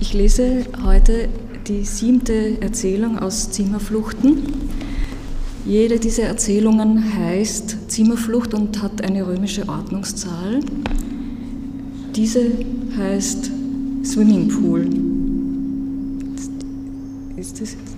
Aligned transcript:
Ich 0.00 0.14
lese 0.14 0.64
heute 0.82 1.28
die 1.68 1.84
siebte 1.84 2.60
Erzählung 2.62 3.18
aus 3.18 3.50
Zimmerfluchten. 3.50 4.38
Jede 5.66 6.00
dieser 6.00 6.22
Erzählungen 6.22 7.14
heißt 7.14 7.90
Zimmerflucht 7.90 8.54
und 8.54 8.80
hat 8.82 9.02
eine 9.04 9.26
römische 9.26 9.68
Ordnungszahl. 9.68 10.60
Diese 12.16 12.50
heißt 12.96 13.50
Swimmingpool. 14.02 14.88
Ist 17.36 17.60
das 17.60 17.72
jetzt? 17.72 17.96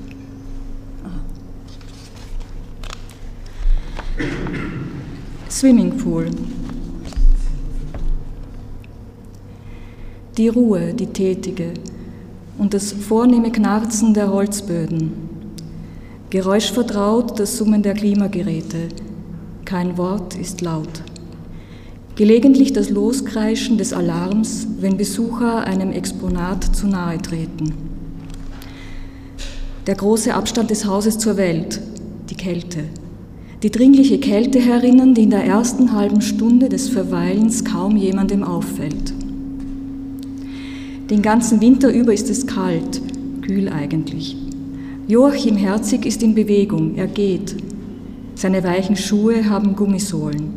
Swimmingpool. 5.49 6.31
Die 10.37 10.49
Ruhe, 10.49 10.95
die 10.95 11.07
tätige 11.07 11.75
und 12.63 12.75
das 12.75 12.93
vornehme 12.93 13.51
Knarzen 13.51 14.15
der 14.15 14.33
Holzböden. 14.33 15.11
Geräuschvertraut 16.31 17.37
das 17.41 17.57
Summen 17.57 17.83
der 17.83 17.95
Klimageräte. 17.95 18.89
Kein 19.65 19.99
Wort 19.99 20.37
ist 20.37 20.61
laut. 20.61 21.03
Gelegentlich 22.15 22.73
das 22.73 22.89
Loskreischen 22.89 23.79
des 23.79 23.93
Alarms, 23.93 24.69
wenn 24.79 24.97
Besucher 24.97 25.65
einem 25.67 25.91
Exponat 25.91 26.77
zu 26.77 26.87
nahe 26.87 27.21
treten. 27.21 27.75
Der 29.89 29.97
große 29.97 30.33
Abstand 30.33 30.71
des 30.71 30.87
Hauses 30.87 31.19
zur 31.19 31.37
Welt, 31.37 31.81
die 32.31 32.37
Kälte. 32.37 32.85
Die 33.65 33.73
dringliche 33.73 34.21
Kälte 34.21 34.61
herinnen, 34.61 35.15
die 35.15 35.25
in 35.25 35.31
der 35.31 35.45
ersten 35.45 35.91
halben 35.93 36.21
Stunde 36.23 36.69
des 36.69 36.89
Verweilens 36.89 37.65
kaum 37.65 37.97
jemandem 37.97 38.45
auffällt. 38.45 39.13
Den 41.13 41.21
ganzen 41.21 41.61
Winter 41.61 41.93
über 41.93 42.15
ist 42.15 42.31
es 42.31 42.47
kalt, 42.47 43.03
kühl 43.43 43.69
eigentlich. 43.69 44.35
Joachim 45.07 45.59
Herzig 45.59 46.07
ist 46.07 46.23
in 46.23 46.35
Bewegung, 46.35 46.95
er 46.95 47.07
geht. 47.07 47.55
Seine 48.35 48.65
weichen 48.65 48.97
Schuhe 48.97 49.51
haben 49.51 49.77
Gummisohlen. 49.77 50.55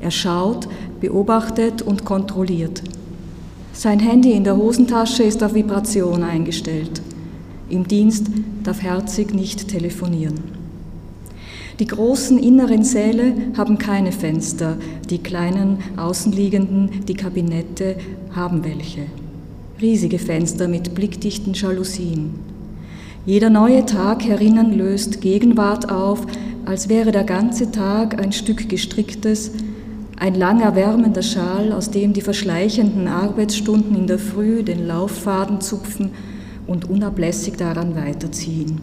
Er 0.00 0.10
schaut, 0.10 0.68
beobachtet 1.00 1.80
und 1.80 2.04
kontrolliert. 2.04 2.82
Sein 3.72 3.98
Handy 3.98 4.32
in 4.32 4.44
der 4.44 4.58
Hosentasche 4.58 5.22
ist 5.22 5.42
auf 5.42 5.54
Vibration 5.54 6.22
eingestellt. 6.22 7.00
Im 7.70 7.88
Dienst 7.88 8.26
darf 8.62 8.82
Herzig 8.82 9.32
nicht 9.32 9.68
telefonieren. 9.68 10.38
Die 11.78 11.86
großen 11.86 12.38
inneren 12.38 12.84
Säle 12.84 13.32
haben 13.56 13.78
keine 13.78 14.12
Fenster, 14.12 14.76
die 15.08 15.16
kleinen 15.16 15.78
außenliegenden, 15.96 17.06
die 17.08 17.14
Kabinette 17.14 17.96
haben 18.34 18.64
welche. 18.64 19.06
Riesige 19.80 20.18
Fenster 20.18 20.68
mit 20.68 20.94
blickdichten 20.94 21.52
Jalousien. 21.52 22.34
Jeder 23.26 23.50
neue 23.50 23.84
Tag 23.84 24.24
herinnen 24.24 24.72
löst 24.78 25.20
Gegenwart 25.20 25.90
auf, 25.90 26.26
als 26.64 26.88
wäre 26.88 27.10
der 27.10 27.24
ganze 27.24 27.72
Tag 27.72 28.22
ein 28.22 28.32
Stück 28.32 28.68
gestricktes, 28.68 29.50
ein 30.16 30.34
langer 30.34 30.76
wärmender 30.76 31.22
Schal, 31.22 31.72
aus 31.72 31.90
dem 31.90 32.12
die 32.12 32.20
verschleichenden 32.20 33.08
Arbeitsstunden 33.08 33.96
in 33.96 34.06
der 34.06 34.18
Früh 34.18 34.62
den 34.62 34.86
Lauffaden 34.86 35.60
zupfen 35.60 36.10
und 36.66 36.88
unablässig 36.88 37.56
daran 37.56 37.96
weiterziehen 37.96 38.80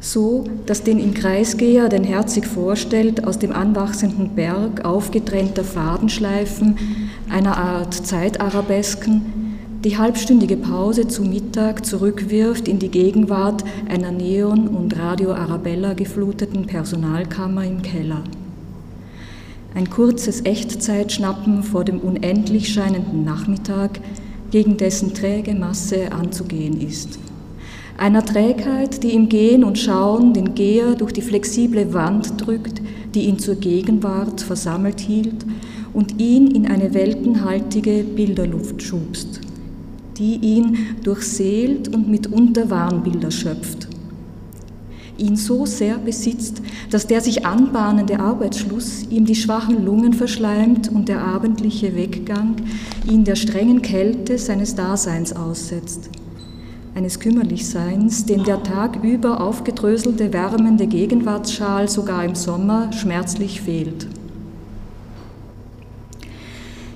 so 0.00 0.44
dass 0.64 0.82
den 0.82 0.98
im 0.98 1.14
Kreisgeher 1.14 1.88
den 1.88 2.04
Herzig 2.04 2.46
vorstellt, 2.46 3.26
aus 3.26 3.38
dem 3.38 3.52
anwachsenden 3.52 4.30
Berg 4.30 4.84
aufgetrennter 4.84 5.62
Fadenschleifen, 5.62 6.78
einer 7.28 7.56
Art 7.56 7.94
Zeitarabesken, 7.94 9.39
die 9.84 9.96
halbstündige 9.96 10.56
Pause 10.56 11.08
zu 11.08 11.22
Mittag 11.22 11.86
zurückwirft 11.86 12.68
in 12.68 12.78
die 12.78 12.90
Gegenwart 12.90 13.64
einer 13.88 14.10
Neon- 14.10 14.68
und 14.68 14.98
Radio 14.98 15.32
Arabella 15.32 15.94
gefluteten 15.94 16.66
Personalkammer 16.66 17.64
im 17.64 17.82
Keller. 17.82 18.22
Ein 19.74 19.88
kurzes 19.88 20.44
Echtzeitschnappen 20.44 21.62
vor 21.62 21.84
dem 21.84 22.00
unendlich 22.00 22.72
scheinenden 22.72 23.24
Nachmittag, 23.24 24.00
gegen 24.50 24.76
dessen 24.76 25.14
träge 25.14 25.54
Masse 25.54 26.10
anzugehen 26.12 26.80
ist 26.80 27.18
einer 28.00 28.24
Trägheit, 28.24 29.02
die 29.02 29.12
im 29.12 29.28
Gehen 29.28 29.62
und 29.62 29.78
Schauen 29.78 30.32
den 30.32 30.54
Geher 30.54 30.94
durch 30.94 31.12
die 31.12 31.20
flexible 31.20 31.92
Wand 31.92 32.46
drückt, 32.46 32.80
die 33.14 33.26
ihn 33.26 33.38
zur 33.38 33.56
Gegenwart 33.56 34.40
versammelt 34.40 35.00
hielt 35.00 35.44
und 35.92 36.18
ihn 36.18 36.50
in 36.50 36.66
eine 36.66 36.94
weltenhaltige 36.94 38.02
Bilderluft 38.02 38.82
schubst, 38.82 39.40
die 40.20 40.36
ihn 40.36 40.96
durchseelt 41.02 41.88
und 41.88 42.08
mitunter 42.08 42.68
Warnbilder 42.68 43.30
schöpft. 43.30 43.88
Ihn 45.16 45.36
so 45.36 45.66
sehr 45.66 45.98
besitzt, 45.98 46.62
dass 46.90 47.06
der 47.06 47.20
sich 47.20 47.44
anbahnende 47.44 48.20
Arbeitsschluss 48.20 49.06
ihm 49.10 49.24
die 49.24 49.34
schwachen 49.34 49.84
Lungen 49.84 50.12
verschleimt 50.12 50.90
und 50.90 51.08
der 51.08 51.24
abendliche 51.24 51.96
Weggang 51.96 52.56
ihn 53.10 53.24
der 53.24 53.34
strengen 53.34 53.82
Kälte 53.82 54.38
seines 54.38 54.74
Daseins 54.74 55.34
aussetzt 55.34 56.10
eines 56.92 57.20
Kümmerlichseins, 57.20 58.26
dem 58.26 58.44
der 58.44 58.62
Tag 58.62 59.02
über 59.04 59.40
aufgedröselte, 59.40 60.32
wärmende 60.32 60.86
Gegenwartsschal 60.86 61.88
sogar 61.88 62.24
im 62.24 62.34
Sommer 62.34 62.92
schmerzlich 62.92 63.60
fehlt. 63.60 64.08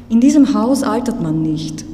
In 0.08 0.20
diesem 0.20 0.52
Haus 0.52 0.82
altert 0.82 1.22
man 1.22 1.42
nicht. 1.42 1.84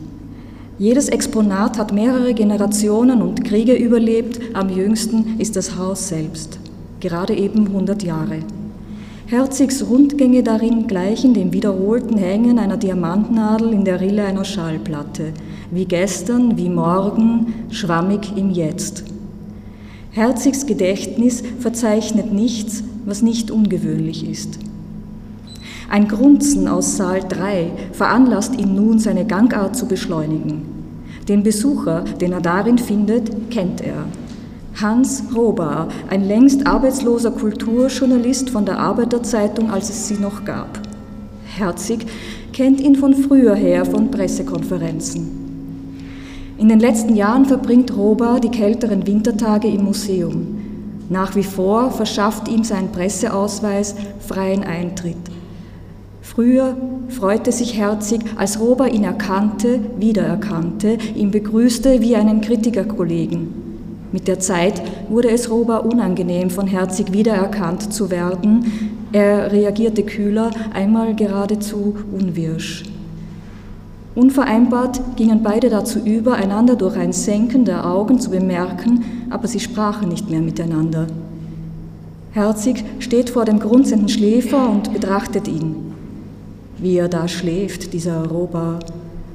Jedes 0.80 1.10
Exponat 1.10 1.76
hat 1.76 1.92
mehrere 1.92 2.32
Generationen 2.32 3.20
und 3.20 3.44
Kriege 3.44 3.74
überlebt, 3.74 4.40
am 4.54 4.70
jüngsten 4.70 5.38
ist 5.38 5.54
das 5.56 5.76
Haus 5.76 6.08
selbst, 6.08 6.58
gerade 7.00 7.34
eben 7.34 7.66
100 7.66 8.02
Jahre. 8.02 8.38
Herzigs 9.26 9.84
Rundgänge 9.86 10.42
darin 10.42 10.86
gleichen 10.86 11.34
dem 11.34 11.52
wiederholten 11.52 12.16
Hängen 12.16 12.58
einer 12.58 12.78
Diamantnadel 12.78 13.74
in 13.74 13.84
der 13.84 14.00
Rille 14.00 14.24
einer 14.24 14.46
Schallplatte, 14.46 15.34
wie 15.70 15.84
gestern, 15.84 16.56
wie 16.56 16.70
morgen, 16.70 17.52
schwammig 17.68 18.34
im 18.34 18.48
Jetzt. 18.50 19.04
Herzigs 20.12 20.64
Gedächtnis 20.64 21.42
verzeichnet 21.58 22.32
nichts, 22.32 22.82
was 23.04 23.20
nicht 23.20 23.50
ungewöhnlich 23.50 24.26
ist. 24.26 24.58
Ein 25.90 26.06
Grunzen 26.06 26.68
aus 26.68 26.96
Saal 26.96 27.20
3 27.28 27.72
veranlasst 27.92 28.56
ihn 28.56 28.76
nun, 28.76 29.00
seine 29.00 29.26
Gangart 29.26 29.74
zu 29.74 29.86
beschleunigen. 29.86 30.62
Den 31.28 31.42
Besucher, 31.42 32.02
den 32.20 32.30
er 32.30 32.40
darin 32.40 32.78
findet, 32.78 33.50
kennt 33.50 33.80
er. 33.80 34.04
Hans 34.80 35.24
Robar, 35.34 35.88
ein 36.08 36.22
längst 36.22 36.64
arbeitsloser 36.64 37.32
Kulturjournalist 37.32 38.50
von 38.50 38.64
der 38.64 38.78
Arbeiterzeitung, 38.78 39.72
als 39.72 39.90
es 39.90 40.06
sie 40.06 40.14
noch 40.14 40.44
gab. 40.44 40.78
Herzig 41.44 42.06
kennt 42.52 42.80
ihn 42.80 42.94
von 42.94 43.12
früher 43.12 43.56
her 43.56 43.84
von 43.84 44.12
Pressekonferenzen. 44.12 45.40
In 46.56 46.68
den 46.68 46.78
letzten 46.78 47.16
Jahren 47.16 47.46
verbringt 47.46 47.96
Roba 47.96 48.38
die 48.38 48.50
kälteren 48.50 49.08
Wintertage 49.08 49.66
im 49.66 49.82
Museum. 49.86 50.58
Nach 51.08 51.34
wie 51.34 51.42
vor 51.42 51.90
verschafft 51.90 52.46
ihm 52.46 52.62
sein 52.62 52.92
Presseausweis 52.92 53.96
freien 54.20 54.62
Eintritt. 54.62 55.16
Früher 56.34 56.76
freute 57.08 57.50
sich 57.50 57.76
Herzig, 57.76 58.20
als 58.36 58.60
Roba 58.60 58.86
ihn 58.86 59.02
erkannte, 59.02 59.80
wiedererkannte, 59.98 60.96
ihn 61.16 61.32
begrüßte 61.32 62.00
wie 62.02 62.14
einen 62.14 62.40
Kritikerkollegen. 62.40 63.48
Mit 64.12 64.28
der 64.28 64.38
Zeit 64.38 64.80
wurde 65.08 65.28
es 65.28 65.50
Roba 65.50 65.78
unangenehm, 65.78 66.48
von 66.48 66.68
Herzig 66.68 67.12
wiedererkannt 67.12 67.92
zu 67.92 68.12
werden. 68.12 68.64
Er 69.10 69.50
reagierte 69.50 70.04
kühler, 70.04 70.52
einmal 70.72 71.16
geradezu 71.16 71.96
unwirsch. 72.16 72.84
Unvereinbart 74.14 75.00
gingen 75.16 75.42
beide 75.42 75.68
dazu 75.68 75.98
über, 75.98 76.34
einander 76.34 76.76
durch 76.76 76.96
ein 76.96 77.12
Senken 77.12 77.64
der 77.64 77.84
Augen 77.84 78.20
zu 78.20 78.30
bemerken, 78.30 79.04
aber 79.30 79.48
sie 79.48 79.58
sprachen 79.58 80.08
nicht 80.08 80.30
mehr 80.30 80.42
miteinander. 80.42 81.08
Herzig 82.30 82.84
steht 83.00 83.30
vor 83.30 83.44
dem 83.44 83.58
grunzenden 83.58 84.08
Schläfer 84.08 84.70
und 84.70 84.92
betrachtet 84.92 85.48
ihn. 85.48 85.89
Wie 86.80 86.96
er 86.96 87.08
da 87.08 87.28
schläft, 87.28 87.92
dieser 87.92 88.26
Roba, 88.26 88.78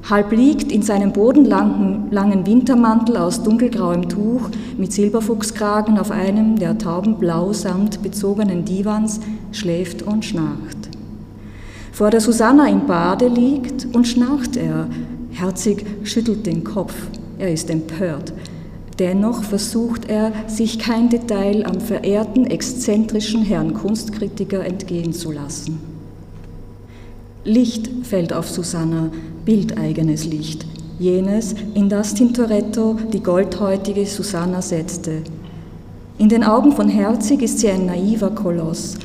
halb 0.09 0.31
liegt 0.31 0.71
in 0.71 0.81
seinem 0.81 1.13
bodenlangen 1.13 2.11
langen 2.11 2.47
Wintermantel 2.47 3.17
aus 3.17 3.43
dunkelgrauem 3.43 4.09
Tuch 4.09 4.49
mit 4.77 4.91
Silberfuchskragen 4.91 5.99
auf 5.99 6.09
einem 6.09 6.57
der 6.57 6.77
taubenblau 6.79 7.53
samt 7.53 8.01
bezogenen 8.01 8.65
Divans, 8.65 9.19
schläft 9.51 10.01
und 10.01 10.25
schnarcht. 10.25 10.89
Vor 11.91 12.09
der 12.09 12.19
Susanna 12.19 12.67
im 12.67 12.87
Bade 12.87 13.27
liegt 13.27 13.87
und 13.93 14.07
schnarcht 14.07 14.57
er. 14.57 14.87
Herzig 15.31 15.85
schüttelt 16.03 16.47
den 16.47 16.63
Kopf. 16.63 16.95
Er 17.37 17.51
ist 17.53 17.69
empört. 17.69 18.33
Dennoch 18.97 19.43
versucht 19.43 20.09
er, 20.09 20.31
sich 20.47 20.79
kein 20.79 21.09
Detail 21.09 21.63
am 21.65 21.79
verehrten, 21.79 22.47
exzentrischen 22.47 23.43
Herrn 23.43 23.73
Kunstkritiker 23.73 24.65
entgehen 24.65 25.13
zu 25.13 25.31
lassen. 25.31 25.94
Licht 27.45 27.89
fällt 28.01 28.33
auf 28.33 28.49
Susanna, 28.49 29.11
bildeigenes 29.45 30.25
Licht. 30.25 30.65
jenes, 30.97 31.53
in 31.73 31.89
das 31.89 32.13
Tintoretto 32.13 32.97
die 33.13 33.21
goldhäutige 33.21 34.05
Susanna 34.05 34.61
setzte. 34.61 35.21
In 36.17 36.29
den 36.29 36.43
Augen 36.43 36.71
von 36.71 36.89
Herzig 36.89 37.41
ist 37.41 37.59
sie 37.59 37.69
ein 37.69 37.85
naiver 37.85 38.31
Koloss, 38.31 38.95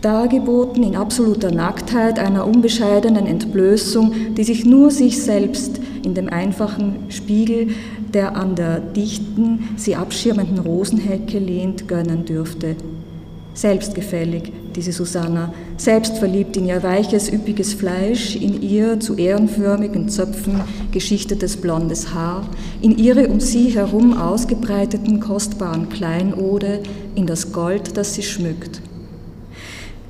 dargeboten 0.00 0.82
in 0.82 0.96
absoluter 0.96 1.50
Nacktheit 1.50 2.18
einer 2.18 2.46
unbescheidenen 2.46 3.26
Entblößung, 3.26 4.34
die 4.34 4.44
sich 4.44 4.64
nur 4.64 4.90
sich 4.90 5.22
selbst 5.22 5.80
in 6.02 6.14
dem 6.14 6.28
einfachen 6.28 7.10
Spiegel 7.10 7.68
der 8.12 8.36
an 8.36 8.54
der 8.54 8.80
dichten, 8.80 9.70
sie 9.76 9.96
abschirmenden 9.96 10.58
Rosenhecke 10.58 11.38
lehnt, 11.38 11.88
gönnen 11.88 12.24
dürfte. 12.24 12.76
Selbstgefällig, 13.54 14.52
diese 14.76 14.92
Susanna, 14.92 15.52
selbstverliebt 15.76 16.56
in 16.56 16.66
ihr 16.66 16.82
weiches, 16.82 17.32
üppiges 17.32 17.74
Fleisch, 17.74 18.36
in 18.36 18.62
ihr 18.62 19.00
zu 19.00 19.14
ehrenförmigen 19.16 20.08
Zöpfen 20.08 20.60
geschichtetes 20.92 21.56
blondes 21.56 22.12
Haar, 22.12 22.48
in 22.80 22.98
ihre 22.98 23.28
um 23.28 23.40
sie 23.40 23.70
herum 23.70 24.16
ausgebreiteten 24.16 25.20
kostbaren 25.20 25.88
Kleinode, 25.88 26.80
in 27.14 27.26
das 27.26 27.52
Gold, 27.52 27.96
das 27.96 28.14
sie 28.14 28.22
schmückt. 28.22 28.80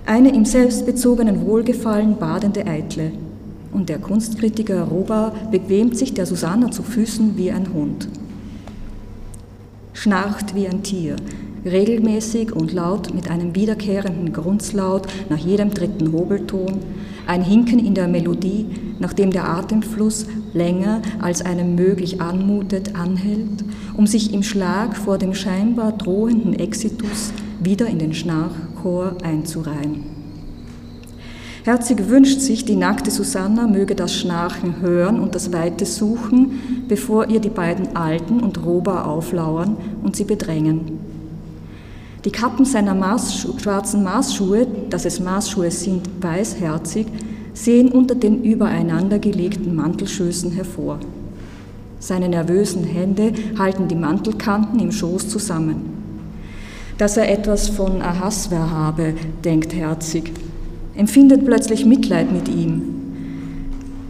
Eine 0.06 0.34
im 0.34 0.44
selbstbezogenen 0.44 1.46
Wohlgefallen 1.46 2.17
badende 2.17 2.67
Eitle, 2.67 3.12
und 3.72 3.88
der 3.88 3.99
Kunstkritiker 3.99 4.82
Roba 4.84 5.32
bequemt 5.50 5.99
sich 5.99 6.14
der 6.14 6.26
Susanna 6.26 6.70
zu 6.70 6.82
Füßen 6.82 7.37
wie 7.37 7.50
ein 7.50 7.72
Hund. 7.75 8.08
Schnarcht 9.93 10.55
wie 10.55 10.69
ein 10.69 10.82
Tier, 10.82 11.17
regelmäßig 11.64 12.52
und 12.52 12.72
laut 12.72 13.14
mit 13.14 13.31
einem 13.31 13.55
wiederkehrenden 13.55 14.32
Grunzlaut 14.32 15.06
nach 15.28 15.38
jedem 15.38 15.70
dritten 15.70 16.12
Hobelton, 16.12 16.81
ein 17.26 17.43
Hinken 17.43 17.78
in 17.78 17.94
der 17.94 18.08
Melodie, 18.08 18.66
nachdem 18.99 19.31
der 19.31 19.49
Atemfluss 19.49 20.26
länger 20.52 21.02
als 21.20 21.43
einem 21.43 21.75
möglich 21.75 22.20
anmutet, 22.20 22.94
anhält, 22.94 23.64
um 23.96 24.06
sich 24.06 24.32
im 24.34 24.43
Schlag 24.43 24.96
vor 24.96 25.19
dem 25.19 25.34
scheinbar 25.34 25.93
drohenden 25.93 26.55
Exitus 26.55 27.32
wieder 27.62 27.87
in 27.87 27.99
den 27.99 28.14
Schnarchchor 28.14 29.17
einzureihen. 29.22 30.14
Herzig 31.64 32.10
wünscht 32.10 32.40
sich, 32.40 32.67
die 32.67 32.76
nackte 32.76 33.10
Susanna 33.10 33.67
möge 33.67 33.94
das 33.94 34.14
Schnarchen 34.14 34.82
hören 34.82 35.19
und 35.19 35.34
das 35.34 35.50
Weite 35.50 35.87
suchen, 35.87 36.84
bevor 36.88 37.31
ihr 37.31 37.40
die 37.40 37.49
beiden 37.49 37.96
Alten 37.96 38.40
und 38.40 38.62
Roba 38.67 39.05
auflauern 39.05 39.78
und 40.02 40.14
sie 40.14 40.25
bedrängen. 40.25 40.99
Die 42.25 42.31
Kappen 42.31 42.65
seiner 42.65 42.94
Maßschu 42.94 43.59
schwarzen 43.59 44.03
Maßschuhe, 44.03 44.67
dass 44.88 45.05
es 45.05 45.21
Maßschuhe 45.21 45.71
sind, 45.71 46.09
weißherzig, 46.23 47.06
sehen 47.53 47.91
unter 47.93 48.15
den 48.15 48.43
übereinander 48.43 49.19
gelegten 49.19 49.75
Mantelschößen 49.75 50.50
hervor. 50.53 51.00
Seine 51.99 52.31
nervösen 52.31 52.85
Hände 52.85 53.32
halten 53.59 53.88
die 53.88 53.94
Mantelkanten 53.94 54.81
im 54.81 54.91
Schoß 54.91 55.29
zusammen. 55.29 55.93
Dass 56.97 57.17
er 57.19 57.31
etwas 57.31 57.69
von 57.69 58.00
Ahasver 58.00 58.70
habe, 58.70 59.15
denkt 59.44 59.75
Herzig, 59.75 60.32
empfindet 60.94 61.44
plötzlich 61.44 61.85
Mitleid 61.85 62.32
mit 62.32 62.49
ihm, 62.49 62.82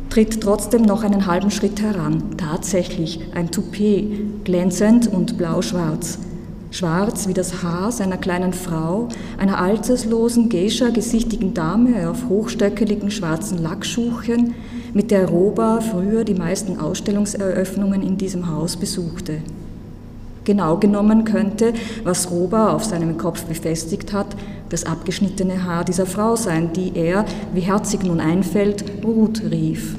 tritt 0.08 0.40
trotzdem 0.40 0.82
noch 0.82 1.02
einen 1.02 1.26
halben 1.26 1.50
Schritt 1.50 1.80
heran. 1.82 2.36
Tatsächlich 2.36 3.20
ein 3.34 3.50
Toupet, 3.50 4.44
glänzend 4.44 5.08
und 5.08 5.36
blau-schwarz. 5.36 6.18
Schwarz 6.74 7.28
wie 7.28 7.34
das 7.34 7.62
Haar 7.62 7.92
seiner 7.92 8.16
kleinen 8.16 8.52
Frau, 8.52 9.06
einer 9.38 9.60
alterslosen, 9.60 10.48
geisha-gesichtigen 10.48 11.54
Dame 11.54 12.10
auf 12.10 12.28
hochstöckeligen 12.28 13.12
schwarzen 13.12 13.62
Lackschuhchen, 13.62 14.54
mit 14.92 15.12
der 15.12 15.28
Roba 15.28 15.80
früher 15.80 16.24
die 16.24 16.34
meisten 16.34 16.80
Ausstellungseröffnungen 16.80 18.02
in 18.02 18.18
diesem 18.18 18.50
Haus 18.50 18.76
besuchte. 18.76 19.38
Genau 20.42 20.76
genommen 20.78 21.24
könnte, 21.24 21.74
was 22.02 22.32
Roba 22.32 22.72
auf 22.72 22.84
seinem 22.84 23.18
Kopf 23.18 23.44
befestigt 23.44 24.12
hat, 24.12 24.34
das 24.68 24.84
abgeschnittene 24.84 25.62
Haar 25.62 25.84
dieser 25.84 26.06
Frau 26.06 26.34
sein, 26.34 26.72
die 26.72 26.90
er, 26.96 27.24
wie 27.52 27.60
herzig 27.60 28.02
nun 28.02 28.18
einfällt, 28.18 28.84
Ruth 29.04 29.44
rief. 29.48 29.94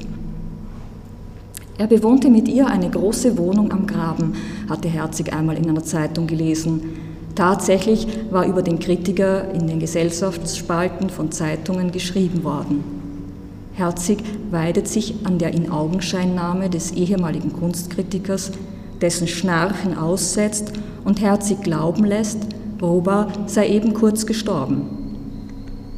Er 1.78 1.86
bewohnte 1.86 2.30
mit 2.30 2.48
ihr 2.48 2.66
eine 2.66 2.88
große 2.88 3.36
Wohnung 3.36 3.70
am 3.70 3.86
Graben, 3.86 4.32
hatte 4.68 4.88
Herzig 4.88 5.34
einmal 5.34 5.58
in 5.58 5.68
einer 5.68 5.84
Zeitung 5.84 6.26
gelesen. 6.26 6.96
Tatsächlich 7.34 8.08
war 8.30 8.46
über 8.46 8.62
den 8.62 8.78
Kritiker 8.78 9.52
in 9.52 9.66
den 9.66 9.78
Gesellschaftsspalten 9.78 11.10
von 11.10 11.30
Zeitungen 11.32 11.92
geschrieben 11.92 12.44
worden. 12.44 12.82
Herzig 13.74 14.24
weidet 14.50 14.88
sich 14.88 15.16
an 15.24 15.38
der 15.38 15.52
Inaugenscheinnahme 15.52 16.70
des 16.70 16.92
ehemaligen 16.92 17.52
Kunstkritikers, 17.52 18.52
dessen 19.02 19.28
Schnarchen 19.28 19.98
aussetzt 19.98 20.72
und 21.04 21.20
Herzig 21.20 21.60
glauben 21.60 22.06
lässt, 22.06 22.38
Roba 22.80 23.28
sei 23.46 23.68
eben 23.68 23.92
kurz 23.92 24.24
gestorben. 24.24 24.82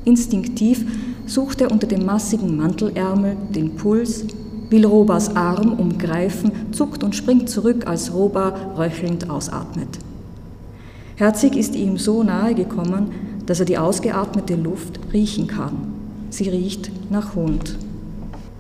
Instinktiv 0.05 0.85
sucht 1.27 1.61
er 1.61 1.71
unter 1.71 1.87
dem 1.87 2.05
massigen 2.05 2.57
Mantelärmel 2.57 3.37
den 3.51 3.77
Puls, 3.77 4.25
will 4.71 4.87
Robas 4.87 5.35
Arm 5.35 5.73
umgreifen, 5.73 6.53
zuckt 6.73 7.03
und 7.03 7.15
springt 7.15 7.49
zurück, 7.49 7.87
als 7.87 8.13
Roba 8.13 8.55
röchelnd 8.77 9.31
ausatmet. 9.31 9.99
Herzig 11.17 11.57
ist 11.57 11.75
ihm 11.75 11.99
so 11.99 12.23
nahe 12.23 12.55
gekommen, 12.55 13.11
dass 13.47 13.61
er 13.61 13.67
die 13.67 13.79
ausgeatmete 13.79 14.55
Luft 14.55 15.01
riechen 15.13 15.47
kann. 15.47 15.93
Sie 16.31 16.49
riecht 16.49 16.91
nach 17.11 17.35
Hund. 17.35 17.77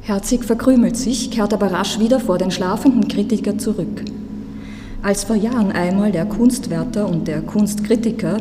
Herzig 0.01 0.45
verkrümelt 0.45 0.97
sich, 0.97 1.31
kehrt 1.31 1.53
aber 1.53 1.71
rasch 1.71 2.01
wieder 2.01 2.19
vor 2.19 2.39
den 2.39 2.51
schlafenden 2.51 3.07
Kritiker 3.07 3.59
zurück. 3.59 4.03
Als 5.03 5.25
vor 5.25 5.37
Jahren 5.37 5.71
einmal 5.71 6.11
der 6.11 6.25
Kunstwärter 6.25 7.09
und 7.09 7.29
der 7.29 7.43
Kunstkritiker, 7.43 8.39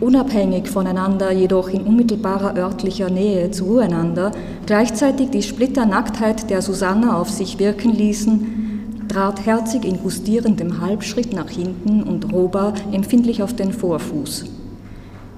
unabhängig 0.00 0.68
voneinander, 0.68 1.32
jedoch 1.32 1.68
in 1.68 1.82
unmittelbarer 1.82 2.56
örtlicher 2.56 3.10
Nähe 3.10 3.50
zueinander, 3.50 4.32
gleichzeitig 4.66 5.30
die 5.30 5.42
Splitternacktheit 5.42 6.50
der 6.50 6.62
Susanna 6.62 7.18
auf 7.18 7.30
sich 7.30 7.58
wirken 7.58 7.92
ließen, 7.92 9.06
trat 9.08 9.44
Herzig 9.46 9.84
in 9.84 10.02
gustierendem 10.02 10.80
Halbschritt 10.80 11.32
nach 11.32 11.48
hinten 11.48 12.02
und 12.02 12.32
Roba 12.32 12.74
empfindlich 12.92 13.42
auf 13.42 13.54
den 13.54 13.72
Vorfuß. 13.72 14.44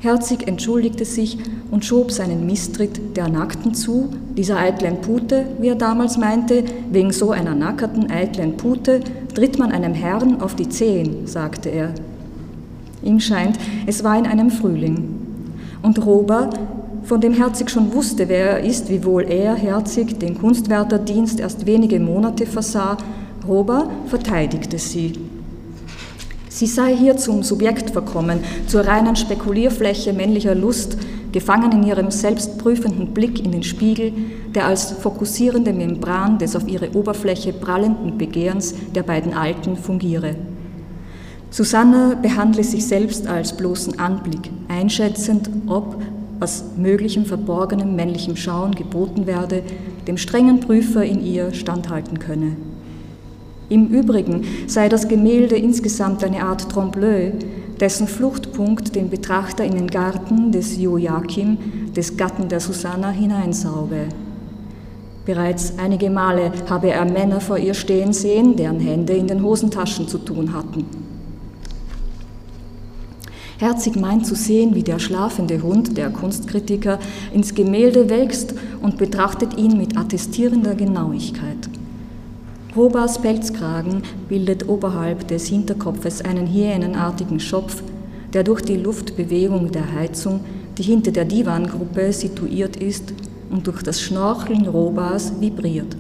Herzig 0.01 0.49
entschuldigte 0.49 1.05
sich 1.05 1.37
und 1.71 1.85
schob 1.85 2.11
seinen 2.11 2.47
Misstritt 2.47 3.17
der 3.19 3.29
Nackten 3.29 3.75
zu, 3.75 4.09
dieser 4.35 4.57
eitlen 4.57 5.03
Pute, 5.03 5.45
wie 5.61 5.69
er 5.69 5.75
damals 5.75 6.17
meinte, 6.17 6.65
wegen 6.91 7.13
so 7.13 7.33
einer 7.33 7.55
nackerten 7.55 8.11
eitlen 8.11 8.57
Pute 8.57 9.01
tritt 9.35 9.59
man 9.59 9.73
einem 9.73 9.93
Herrn 9.93 10.41
auf 10.41 10.57
die 10.57 10.71
Zehen, 10.71 11.27
sagte 11.27 11.69
er. 11.69 11.93
Ihm 13.03 13.21
scheint, 13.21 13.59
es 13.87 14.05
war 14.05 14.19
in 14.19 14.27
einem 14.27 14.51
Frühling. 14.51 15.17
Und 15.83 16.05
Rober, 16.05 16.51
von 17.05 17.21
dem 17.21 17.33
Herzig 17.33 17.71
schon 17.71 17.95
wusste, 17.95 18.29
wer 18.29 18.59
er 18.59 18.65
ist, 18.65 18.91
wiewohl 18.91 19.25
er, 19.25 19.55
Herzig, 19.55 20.19
den 20.19 20.39
Kunstwärterdienst 20.39 21.41
erst 21.41 21.67
wenige 21.67 21.99
Monate 21.99 22.47
versah, 22.47 22.99
Rober 23.47 23.89
verteidigte 24.07 24.79
sie. 24.79 25.15
Sie 26.49 26.67
sei 26.67 26.95
hier 26.95 27.17
zum 27.17 27.43
Subjekt 27.43 27.91
verkommen, 27.91 28.41
zur 28.67 28.87
reinen 28.87 29.17
Spekulierfläche 29.17 30.13
männlicher 30.13 30.55
Lust, 30.55 30.99
gefangen 31.33 31.73
in 31.73 31.85
ihrem 31.85 32.11
selbstprüfenden 32.11 33.15
Blick 33.15 33.45
in 33.45 33.53
den 33.53 33.63
Spiegel, 33.63 34.13
der 34.55 34.67
als 34.67 34.91
fokussierende 34.93 35.73
Membran 35.73 36.39
des 36.39 36.57
auf 36.57 36.69
ihre 36.69 36.91
Oberfläche 36.93 37.53
prallenden 37.53 38.19
Begehrens 38.19 38.75
der 38.95 39.05
beiden 39.05 39.33
Alten 39.33 39.77
fungiere. 39.77 40.35
Susanna 41.53 42.15
behandle 42.15 42.63
sich 42.63 42.87
selbst 42.87 43.27
als 43.27 43.57
bloßen 43.57 43.99
Anblick, 43.99 44.51
einschätzend, 44.69 45.51
ob, 45.67 46.01
was 46.39 46.65
möglichem 46.77 47.27
verborgenem 47.27 47.97
männlichem 47.97 48.37
Schauen 48.37 48.73
geboten 48.73 49.27
werde, 49.27 49.65
dem 50.07 50.17
strengen 50.17 50.61
Prüfer 50.61 51.05
in 51.05 51.25
ihr 51.25 51.53
standhalten 51.53 52.21
könne. 52.21 52.57
Im 53.69 53.89
Übrigen 53.89 54.45
sei 54.69 54.89
das 54.89 55.09
Gemälde 55.09 55.57
insgesamt 55.57 56.23
eine 56.23 56.45
Art 56.45 56.73
Trompe-l'œil, 56.73 57.33
dessen 57.81 58.07
Fluchtpunkt 58.07 58.95
den 58.95 59.11
Betrachter 59.11 59.65
in 59.65 59.75
den 59.75 59.89
Garten 59.89 60.53
des 60.53 60.77
Joachim, 60.79 61.59
des 61.97 62.17
Gatten 62.17 62.49
der 62.49 62.61
Susanna, 62.61 63.11
hineinsauge. 63.11 64.07
Bereits 65.27 65.75
einige 65.79 66.11
Male 66.11 66.53
habe 66.69 66.91
er 66.91 67.05
Männer 67.05 67.41
vor 67.41 67.59
ihr 67.59 67.75
stehen 67.75 68.13
sehen, 68.13 68.55
deren 68.55 68.81
Hände 68.81 69.15
in 69.15 69.27
den 69.27 69.43
Hosentaschen 69.43 70.07
zu 70.07 70.19
tun 70.19 70.53
hatten. 70.55 71.10
Herzig 73.61 73.95
meint 73.95 74.25
zu 74.25 74.35
sehen, 74.35 74.75
wie 74.75 74.83
der 74.83 74.99
schlafende 74.99 75.63
Hund, 75.63 75.99
der 75.99 76.09
Kunstkritiker, 76.09 76.99
ins 77.31 77.55
Gemälde 77.55 78.09
wächst 78.09 78.55
und 78.81 78.97
betrachtet 78.97 79.59
ihn 79.59 79.77
mit 79.77 79.99
attestierender 79.99 80.75
Genauigkeit. 80.75 81.69
Robas 82.75 83.21
Pelzkragen 83.21 84.03
bildet 84.31 84.67
oberhalb 84.67 85.29
des 85.29 85.49
Hinterkopfes 85.49 86.23
einen 86.23 86.47
hyänenartigen 86.47 87.39
Schopf, 87.39 87.83
der 88.33 88.45
durch 88.45 88.63
die 88.63 88.79
Luftbewegung 88.79 89.71
der 89.71 89.93
Heizung, 89.93 90.41
die 90.79 90.83
hinter 90.83 91.11
der 91.11 91.27
Divangruppe 91.27 92.15
situiert 92.15 92.77
ist, 92.77 93.13
und 93.51 93.67
durch 93.67 93.83
das 93.83 94.01
Schnorcheln 94.01 94.69
Robas 94.69 95.35
vibriert. 95.39 95.99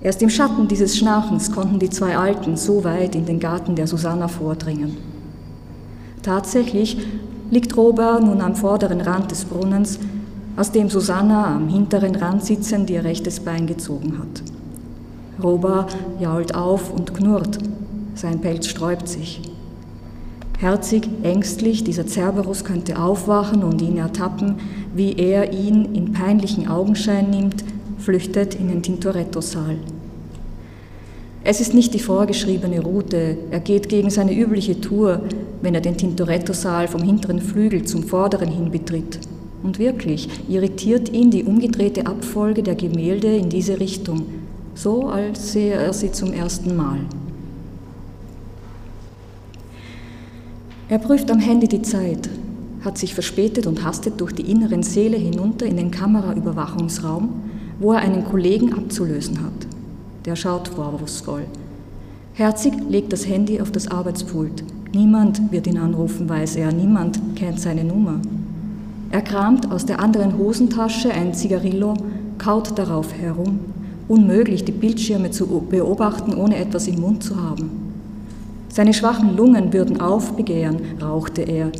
Erst 0.00 0.22
im 0.22 0.30
Schatten 0.30 0.68
dieses 0.68 0.96
Schnarchens 0.96 1.52
konnten 1.52 1.78
die 1.78 1.90
zwei 1.90 2.16
Alten 2.16 2.56
so 2.56 2.82
weit 2.82 3.14
in 3.14 3.26
den 3.26 3.38
Garten 3.38 3.74
der 3.74 3.86
Susanna 3.86 4.26
vordringen. 4.26 5.11
Tatsächlich 6.22 6.96
liegt 7.50 7.76
Robert 7.76 8.22
nun 8.22 8.40
am 8.40 8.54
vorderen 8.54 9.00
Rand 9.00 9.30
des 9.30 9.44
Brunnens, 9.44 9.98
aus 10.56 10.70
dem 10.70 10.88
Susanna 10.88 11.56
am 11.56 11.68
hinteren 11.68 12.14
Rand 12.14 12.44
sitzend 12.44 12.90
ihr 12.90 13.04
rechtes 13.04 13.40
Bein 13.40 13.66
gezogen 13.66 14.18
hat. 14.18 14.42
Robert 15.42 15.96
jault 16.20 16.54
auf 16.54 16.92
und 16.92 17.12
knurrt, 17.14 17.58
sein 18.14 18.40
Pelz 18.40 18.66
sträubt 18.66 19.08
sich. 19.08 19.40
Herzig, 20.58 21.08
ängstlich, 21.24 21.82
dieser 21.82 22.06
Cerberus 22.06 22.64
könnte 22.64 23.00
aufwachen 23.00 23.64
und 23.64 23.82
ihn 23.82 23.96
ertappen, 23.96 24.56
wie 24.94 25.14
er 25.14 25.52
ihn 25.52 25.94
in 25.94 26.12
peinlichen 26.12 26.68
Augenschein 26.68 27.30
nimmt, 27.30 27.64
flüchtet 27.98 28.54
in 28.54 28.68
den 28.68 28.82
Tintoretto-Saal. 28.82 29.78
Es 31.44 31.60
ist 31.60 31.74
nicht 31.74 31.92
die 31.92 31.98
vorgeschriebene 31.98 32.80
Route, 32.80 33.36
er 33.50 33.58
geht 33.58 33.88
gegen 33.88 34.10
seine 34.10 34.32
übliche 34.32 34.80
Tour, 34.80 35.22
wenn 35.60 35.74
er 35.74 35.80
den 35.80 35.96
Tintoretto-Saal 35.96 36.86
vom 36.86 37.02
hinteren 37.02 37.40
Flügel 37.40 37.82
zum 37.82 38.04
vorderen 38.04 38.48
hin 38.48 38.70
betritt. 38.70 39.18
Und 39.64 39.80
wirklich 39.80 40.28
irritiert 40.48 41.12
ihn 41.12 41.32
die 41.32 41.42
umgedrehte 41.42 42.06
Abfolge 42.06 42.62
der 42.62 42.76
Gemälde 42.76 43.36
in 43.36 43.48
diese 43.48 43.80
Richtung, 43.80 44.26
so 44.76 45.08
als 45.08 45.52
sehe 45.52 45.74
er 45.74 45.92
sie 45.92 46.12
zum 46.12 46.32
ersten 46.32 46.76
Mal. 46.76 47.00
Er 50.88 50.98
prüft 50.98 51.28
am 51.30 51.40
Handy 51.40 51.66
die 51.66 51.82
Zeit, 51.82 52.28
hat 52.84 52.98
sich 52.98 53.14
verspätet 53.14 53.66
und 53.66 53.82
hastet 53.84 54.20
durch 54.20 54.32
die 54.32 54.48
inneren 54.48 54.84
Säle 54.84 55.16
hinunter 55.16 55.66
in 55.66 55.76
den 55.76 55.90
Kameraüberwachungsraum, 55.90 57.30
wo 57.80 57.92
er 57.92 57.98
einen 57.98 58.24
Kollegen 58.24 58.74
abzulösen 58.74 59.42
hat. 59.42 59.71
Der 60.24 60.36
schaut 60.36 60.68
vorwurfsvoll. 60.68 61.46
Herzig 62.34 62.74
legt 62.88 63.12
das 63.12 63.26
Handy 63.26 63.60
auf 63.60 63.72
das 63.72 63.88
Arbeitspult. 63.88 64.62
Niemand 64.94 65.50
wird 65.50 65.66
ihn 65.66 65.78
anrufen, 65.78 66.28
weiß 66.28 66.56
er, 66.56 66.70
niemand 66.70 67.18
kennt 67.34 67.58
seine 67.58 67.82
Nummer. 67.82 68.20
Er 69.10 69.20
kramt 69.20 69.70
aus 69.72 69.84
der 69.84 70.00
anderen 70.00 70.38
Hosentasche 70.38 71.12
ein 71.12 71.34
Zigarillo, 71.34 71.94
kaut 72.38 72.78
darauf 72.78 73.12
herum. 73.12 73.60
Unmöglich, 74.06 74.64
die 74.64 74.72
Bildschirme 74.72 75.30
zu 75.30 75.46
beobachten, 75.46 76.34
ohne 76.34 76.56
etwas 76.56 76.86
im 76.86 77.00
Mund 77.00 77.24
zu 77.24 77.42
haben. 77.42 77.70
Seine 78.68 78.94
schwachen 78.94 79.36
Lungen 79.36 79.72
würden 79.72 80.00
aufbegehren, 80.00 80.78
rauchte 81.02 81.42
er. 81.42 81.72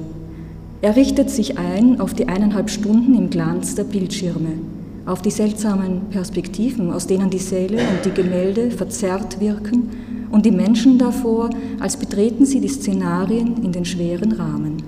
Er 0.82 0.96
richtet 0.96 1.30
sich 1.30 1.58
ein 1.58 2.00
auf 2.00 2.12
die 2.12 2.28
eineinhalb 2.28 2.70
Stunden 2.70 3.14
im 3.14 3.30
Glanz 3.30 3.76
der 3.76 3.84
Bildschirme 3.84 4.58
auf 5.06 5.22
die 5.22 5.30
seltsamen 5.30 6.02
Perspektiven, 6.10 6.92
aus 6.92 7.06
denen 7.06 7.30
die 7.30 7.38
Säle 7.38 7.78
und 7.78 8.04
die 8.04 8.12
Gemälde 8.12 8.70
verzerrt 8.70 9.40
wirken 9.40 9.90
und 10.30 10.46
die 10.46 10.50
Menschen 10.50 10.98
davor, 10.98 11.50
als 11.80 11.96
betreten 11.96 12.46
sie 12.46 12.60
die 12.60 12.68
Szenarien 12.68 13.62
in 13.62 13.72
den 13.72 13.84
schweren 13.84 14.32
Rahmen. 14.32 14.82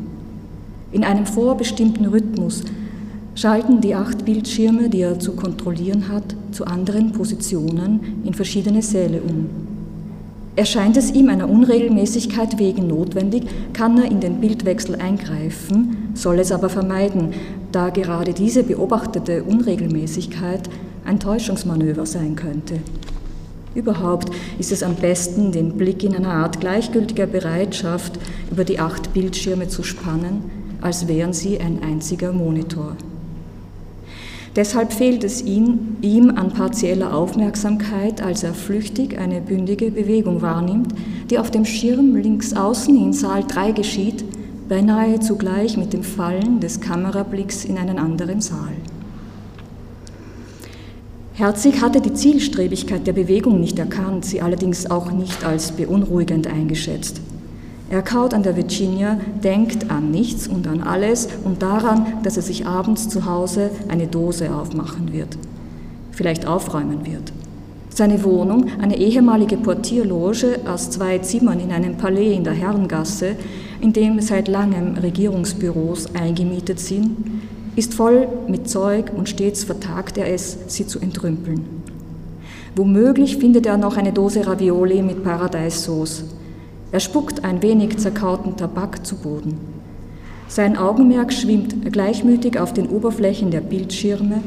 In 0.92 1.04
einem 1.04 1.26
vorbestimmten 1.26 2.06
Rhythmus 2.06 2.62
schalten 3.35 3.80
die 3.80 3.94
acht 3.94 4.25
Bildschirme, 4.25 4.88
die 4.88 5.00
er 5.00 5.18
zu 5.18 5.33
kontrollieren 5.33 6.09
hat, 6.09 6.37
zu 6.52 6.64
anderen 6.64 7.12
Positionen 7.12 8.23
in 8.25 8.33
verschiedene 8.33 8.80
Säle 8.80 9.21
um. 9.21 9.63
Erscheint 10.56 10.96
es 10.96 11.11
ihm 11.11 11.28
einer 11.30 11.50
Unregelmäßigkeit 11.50 12.61
wegen 12.61 12.87
notwendig, 12.87 13.44
kann 13.73 13.99
er 13.99 14.08
in 14.08 14.20
den 14.20 14.40
Bildwechsel 14.40 14.94
eingreifen, 14.94 16.12
soll 16.14 16.38
es 16.38 16.52
aber 16.52 16.68
vermeiden, 16.68 17.34
da 17.73 17.90
gerade 17.90 18.32
diese 18.32 18.62
beobachtete 18.62 19.42
Unregelmäßigkeit 19.42 20.70
ein 21.04 21.18
Täuschungsmanöver 21.18 22.06
sein 22.06 22.37
könnte. 22.37 22.78
Überhaupt 23.75 24.30
ist 24.61 24.70
es 24.70 24.84
am 24.84 24.94
besten, 24.94 25.50
den 25.50 25.76
Blick 25.76 26.04
in 26.04 26.14
einer 26.14 26.32
Art 26.32 26.61
gleichgültiger 26.61 27.26
Bereitschaft 27.26 28.20
über 28.52 28.62
die 28.62 28.78
acht 28.78 29.12
Bildschirme 29.12 29.66
zu 29.66 29.82
spannen, 29.82 30.50
als 30.80 31.08
wären 31.08 31.32
sie 31.32 31.58
ein 31.58 31.82
einziger 31.82 32.32
Monitor. 32.32 32.96
Deshalb 34.56 34.92
fehlt 34.92 35.25
es 35.25 35.42
ihm, 35.42 35.96
ihm 36.00 36.30
an 36.30 36.52
partieller 36.52 37.12
Aufmerksamkeit, 37.12 38.23
als 38.23 38.44
er 38.44 38.54
flüchtig 38.54 39.18
eine 39.18 39.40
bündige 39.40 39.90
Bewegung 39.90 40.42
wahrnimmt, 40.42 40.94
die 41.28 41.38
auf 41.38 41.50
dem 41.50 41.64
Schirm 41.64 42.14
links 42.14 42.54
außen 42.54 42.96
in 42.96 43.12
Saal 43.12 43.42
3 43.42 43.73
geschieht, 43.73 44.25
beinahe 44.68 45.18
zugleich 45.18 45.76
mit 45.76 45.92
dem 45.92 46.04
Fallen 46.04 46.61
des 46.61 46.80
Kamerablicks 46.80 47.64
in 47.64 47.78
einen 47.78 47.99
anderen 47.99 48.40
Saal. 48.40 48.75
Herzig 51.32 51.82
hatte 51.82 52.00
die 52.00 52.14
Zielstrebigkeit 52.14 53.08
der 53.08 53.12
Bewegung 53.12 53.58
nicht 53.58 53.80
erkannt, 53.80 54.25
sie 54.25 54.40
allerdings 54.40 54.88
auch 54.88 55.11
nicht 55.11 55.44
als 55.44 55.73
beunruhigend 55.73 56.46
eingeschätzt. 56.46 57.20
Er 57.94 58.02
kaut 58.02 58.34
an 58.34 58.42
der 58.42 58.56
Virginia, 58.56 59.20
denkt 59.44 59.88
an 59.88 60.10
nichts 60.10 60.48
und 60.48 60.66
an 60.66 60.82
alles 60.82 61.28
und 61.44 61.62
daran, 61.62 62.04
dass 62.24 62.36
er 62.36 62.42
sich 62.42 62.66
abends 62.66 63.08
zu 63.08 63.24
Hause 63.24 63.70
eine 63.86 64.08
Dose 64.08 64.52
aufmachen 64.52 65.12
wird, 65.12 65.38
vielleicht 66.10 66.44
aufräumen 66.44 67.06
wird. 67.06 67.32
Seine 67.90 68.24
Wohnung, 68.24 68.66
eine 68.82 68.98
ehemalige 68.98 69.56
Portierloge 69.56 70.58
aus 70.66 70.90
zwei 70.90 71.18
Zimmern 71.18 71.60
in 71.60 71.70
einem 71.70 71.96
Palais 71.96 72.34
in 72.34 72.42
der 72.42 72.54
Herrengasse, 72.54 73.36
in 73.80 73.92
dem 73.92 74.20
seit 74.20 74.48
langem 74.48 74.96
Regierungsbüros 74.96 76.16
eingemietet 76.16 76.80
sind, 76.80 77.16
ist 77.76 77.94
voll 77.94 78.26
mit 78.48 78.68
Zeug 78.68 79.12
und 79.16 79.28
stets 79.28 79.62
vertagt 79.62 80.18
er 80.18 80.34
es, 80.34 80.58
sie 80.66 80.84
zu 80.84 80.98
entrümpeln. 80.98 81.64
Womöglich 82.74 83.36
findet 83.36 83.66
er 83.66 83.76
noch 83.76 83.96
eine 83.96 84.12
Dose 84.12 84.44
Ravioli 84.44 85.00
mit 85.00 85.22
Paradeissauce. 85.22 86.24
Er 86.94 87.00
spuckt 87.00 87.42
ein 87.44 87.60
wenig 87.60 87.98
zerkauten 87.98 88.56
Tabak 88.56 89.04
zu 89.04 89.16
Boden. 89.16 89.58
Sein 90.46 90.76
Augenmerk 90.76 91.32
schwimmt 91.32 91.90
gleichmütig 91.90 92.56
auf 92.56 92.72
den 92.72 92.86
Oberflächen 92.86 93.50
der 93.50 93.62
Bildschirme, 93.62 94.40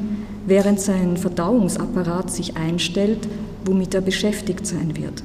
während 0.45 0.79
sein 0.79 1.17
Verdauungsapparat 1.17 2.31
sich 2.31 2.55
einstellt, 2.55 3.27
womit 3.65 3.93
er 3.95 3.99
beschäftigt 3.99 4.65
sein 4.65 4.95
wird. 4.95 5.23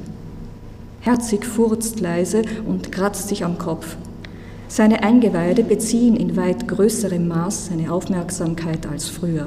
Herzig 0.99 1.47
furzt 1.47 2.01
leise 2.01 2.43
und 2.67 2.91
kratzt 2.91 3.29
sich 3.29 3.45
am 3.45 3.57
Kopf. 3.57 3.97
Seine 4.67 5.05
Eingeweide 5.05 5.63
beziehen 5.63 6.17
in 6.17 6.37
weit 6.37 6.67
größerem 6.67 7.29
Maß 7.29 7.67
seine 7.67 7.93
Aufmerksamkeit 7.93 8.89
als 8.91 9.09
früher. 9.09 9.47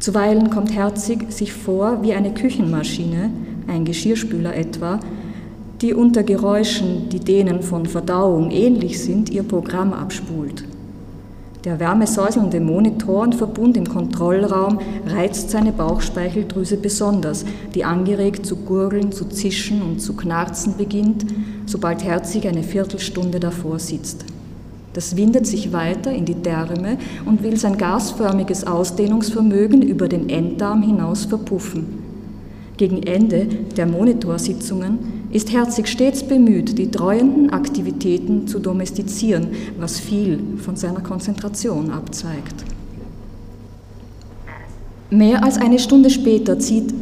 Zuweilen 0.00 0.50
kommt 0.50 0.74
Herzig 0.74 1.30
sich 1.30 1.52
vor 1.52 2.02
wie 2.02 2.14
eine 2.14 2.34
Küchenmaschine, 2.34 3.30
ein 3.68 3.84
Geschirrspüler 3.84 4.56
etwa, 4.56 4.98
die 5.82 5.94
unter 5.94 6.22
Geräuschen, 6.22 7.08
die 7.08 7.18
denen 7.18 7.60
von 7.60 7.86
Verdauung 7.86 8.52
ähnlich 8.52 9.02
sind, 9.02 9.28
ihr 9.30 9.42
Programm 9.42 9.92
abspult. 9.92 10.64
Der 11.64 11.80
wärmesäuselnde 11.80 12.60
Monitorenverbund 12.60 13.76
im 13.76 13.88
Kontrollraum 13.88 14.78
reizt 15.06 15.50
seine 15.50 15.72
Bauchspeicheldrüse 15.72 16.76
besonders, 16.76 17.44
die 17.74 17.84
angeregt 17.84 18.46
zu 18.46 18.56
gurgeln, 18.56 19.12
zu 19.12 19.26
zischen 19.26 19.82
und 19.82 20.00
zu 20.00 20.14
knarzen 20.14 20.76
beginnt, 20.76 21.24
sobald 21.66 22.04
Herzig 22.04 22.46
eine 22.46 22.62
Viertelstunde 22.62 23.40
davor 23.40 23.78
sitzt. 23.78 24.24
Das 24.92 25.16
windet 25.16 25.46
sich 25.46 25.72
weiter 25.72 26.12
in 26.12 26.24
die 26.24 26.34
Därme 26.34 26.98
und 27.24 27.42
will 27.42 27.56
sein 27.56 27.78
gasförmiges 27.78 28.66
Ausdehnungsvermögen 28.66 29.82
über 29.82 30.06
den 30.06 30.28
Enddarm 30.28 30.82
hinaus 30.82 31.24
verpuffen. 31.24 32.02
Gegen 32.76 33.02
Ende 33.04 33.46
der 33.76 33.86
Monitorsitzungen 33.86 35.21
ist 35.32 35.50
Herzig 35.50 35.88
stets 35.88 36.22
bemüht, 36.22 36.78
die 36.78 36.90
treuenden 36.90 37.50
Aktivitäten 37.50 38.46
zu 38.46 38.58
domestizieren, 38.58 39.48
was 39.78 39.98
viel 39.98 40.38
von 40.58 40.76
seiner 40.76 41.00
Konzentration 41.00 41.90
abzeigt. 41.90 42.64
Mehr 45.10 45.42
als 45.42 45.58
eine 45.58 45.78
Stunde 45.78 46.10
später 46.10 46.58
zieht 46.58 46.92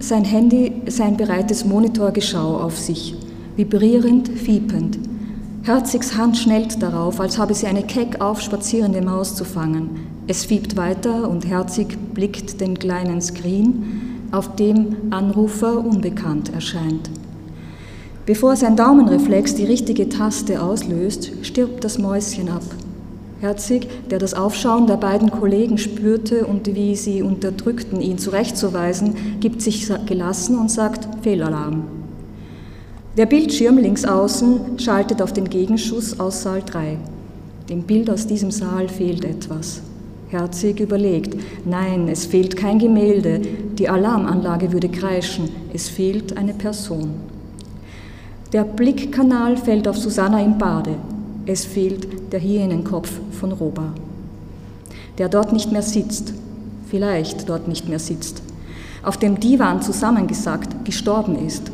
sein 0.00 0.24
Handy 0.24 0.72
sein 0.86 1.16
bereites 1.16 1.64
Monitorgeschau 1.64 2.58
auf 2.58 2.78
sich, 2.78 3.14
vibrierend, 3.56 4.28
fiepend. 4.28 4.98
Herzigs 5.62 6.16
Hand 6.16 6.36
schnellt 6.38 6.80
darauf, 6.82 7.20
als 7.20 7.36
habe 7.36 7.52
sie 7.52 7.66
eine 7.66 7.82
keck 7.82 8.20
aufspazierende 8.20 9.02
Maus 9.02 9.34
zu 9.34 9.44
fangen. 9.44 9.90
Es 10.26 10.44
fiebt 10.44 10.76
weiter 10.76 11.28
und 11.28 11.46
Herzig 11.46 11.98
blickt 12.14 12.60
den 12.60 12.78
kleinen 12.78 13.20
Screen, 13.20 14.28
auf 14.30 14.56
dem 14.56 14.96
Anrufer 15.10 15.84
unbekannt 15.84 16.52
erscheint. 16.54 17.10
Bevor 18.28 18.56
sein 18.56 18.76
Daumenreflex 18.76 19.54
die 19.54 19.64
richtige 19.64 20.10
Taste 20.10 20.60
auslöst, 20.62 21.32
stirbt 21.40 21.82
das 21.82 21.96
Mäuschen 21.96 22.50
ab. 22.50 22.62
Herzig, 23.40 23.88
der 24.10 24.18
das 24.18 24.34
Aufschauen 24.34 24.86
der 24.86 24.98
beiden 24.98 25.30
Kollegen 25.30 25.78
spürte 25.78 26.44
und 26.44 26.74
wie 26.74 26.94
sie 26.94 27.22
unterdrückten, 27.22 28.02
ihn 28.02 28.18
zurechtzuweisen, 28.18 29.14
gibt 29.40 29.62
sich 29.62 29.90
gelassen 30.04 30.58
und 30.58 30.70
sagt 30.70 31.08
Fehlalarm. 31.22 31.84
Der 33.16 33.24
Bildschirm 33.24 33.78
links 33.78 34.04
außen 34.04 34.78
schaltet 34.78 35.22
auf 35.22 35.32
den 35.32 35.48
Gegenschuss 35.48 36.20
aus 36.20 36.42
Saal 36.42 36.60
3. 36.66 36.98
Dem 37.70 37.84
Bild 37.84 38.10
aus 38.10 38.26
diesem 38.26 38.50
Saal 38.50 38.90
fehlt 38.90 39.24
etwas. 39.24 39.80
Herzig 40.28 40.80
überlegt, 40.80 41.34
nein, 41.64 42.08
es 42.08 42.26
fehlt 42.26 42.58
kein 42.58 42.78
Gemälde, 42.78 43.40
die 43.78 43.88
Alarmanlage 43.88 44.70
würde 44.70 44.90
kreischen, 44.90 45.48
es 45.72 45.88
fehlt 45.88 46.36
eine 46.36 46.52
Person. 46.52 47.37
Der 48.52 48.64
Blickkanal 48.64 49.58
fällt 49.58 49.86
auf 49.86 49.98
Susanna 49.98 50.42
im 50.42 50.56
Bade, 50.56 50.94
es 51.44 51.66
fehlt 51.66 52.32
der 52.32 52.40
Hyenenkopf 52.40 53.10
von 53.38 53.52
Roba, 53.52 53.92
der 55.18 55.28
dort 55.28 55.52
nicht 55.52 55.70
mehr 55.70 55.82
sitzt, 55.82 56.32
vielleicht 56.88 57.46
dort 57.50 57.68
nicht 57.68 57.90
mehr 57.90 57.98
sitzt, 57.98 58.40
auf 59.02 59.18
dem 59.18 59.38
Divan 59.38 59.82
zusammengesackt 59.82 60.86
gestorben 60.86 61.36
ist. 61.44 61.70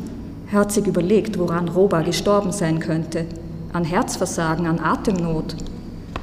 Herzig 0.47 0.85
überlegt, 0.85 1.39
woran 1.39 1.69
Roba 1.69 2.01
gestorben 2.01 2.51
sein 2.51 2.79
könnte, 2.79 3.23
an 3.71 3.85
Herzversagen, 3.85 4.67
an 4.67 4.79
Atemnot, 4.79 5.55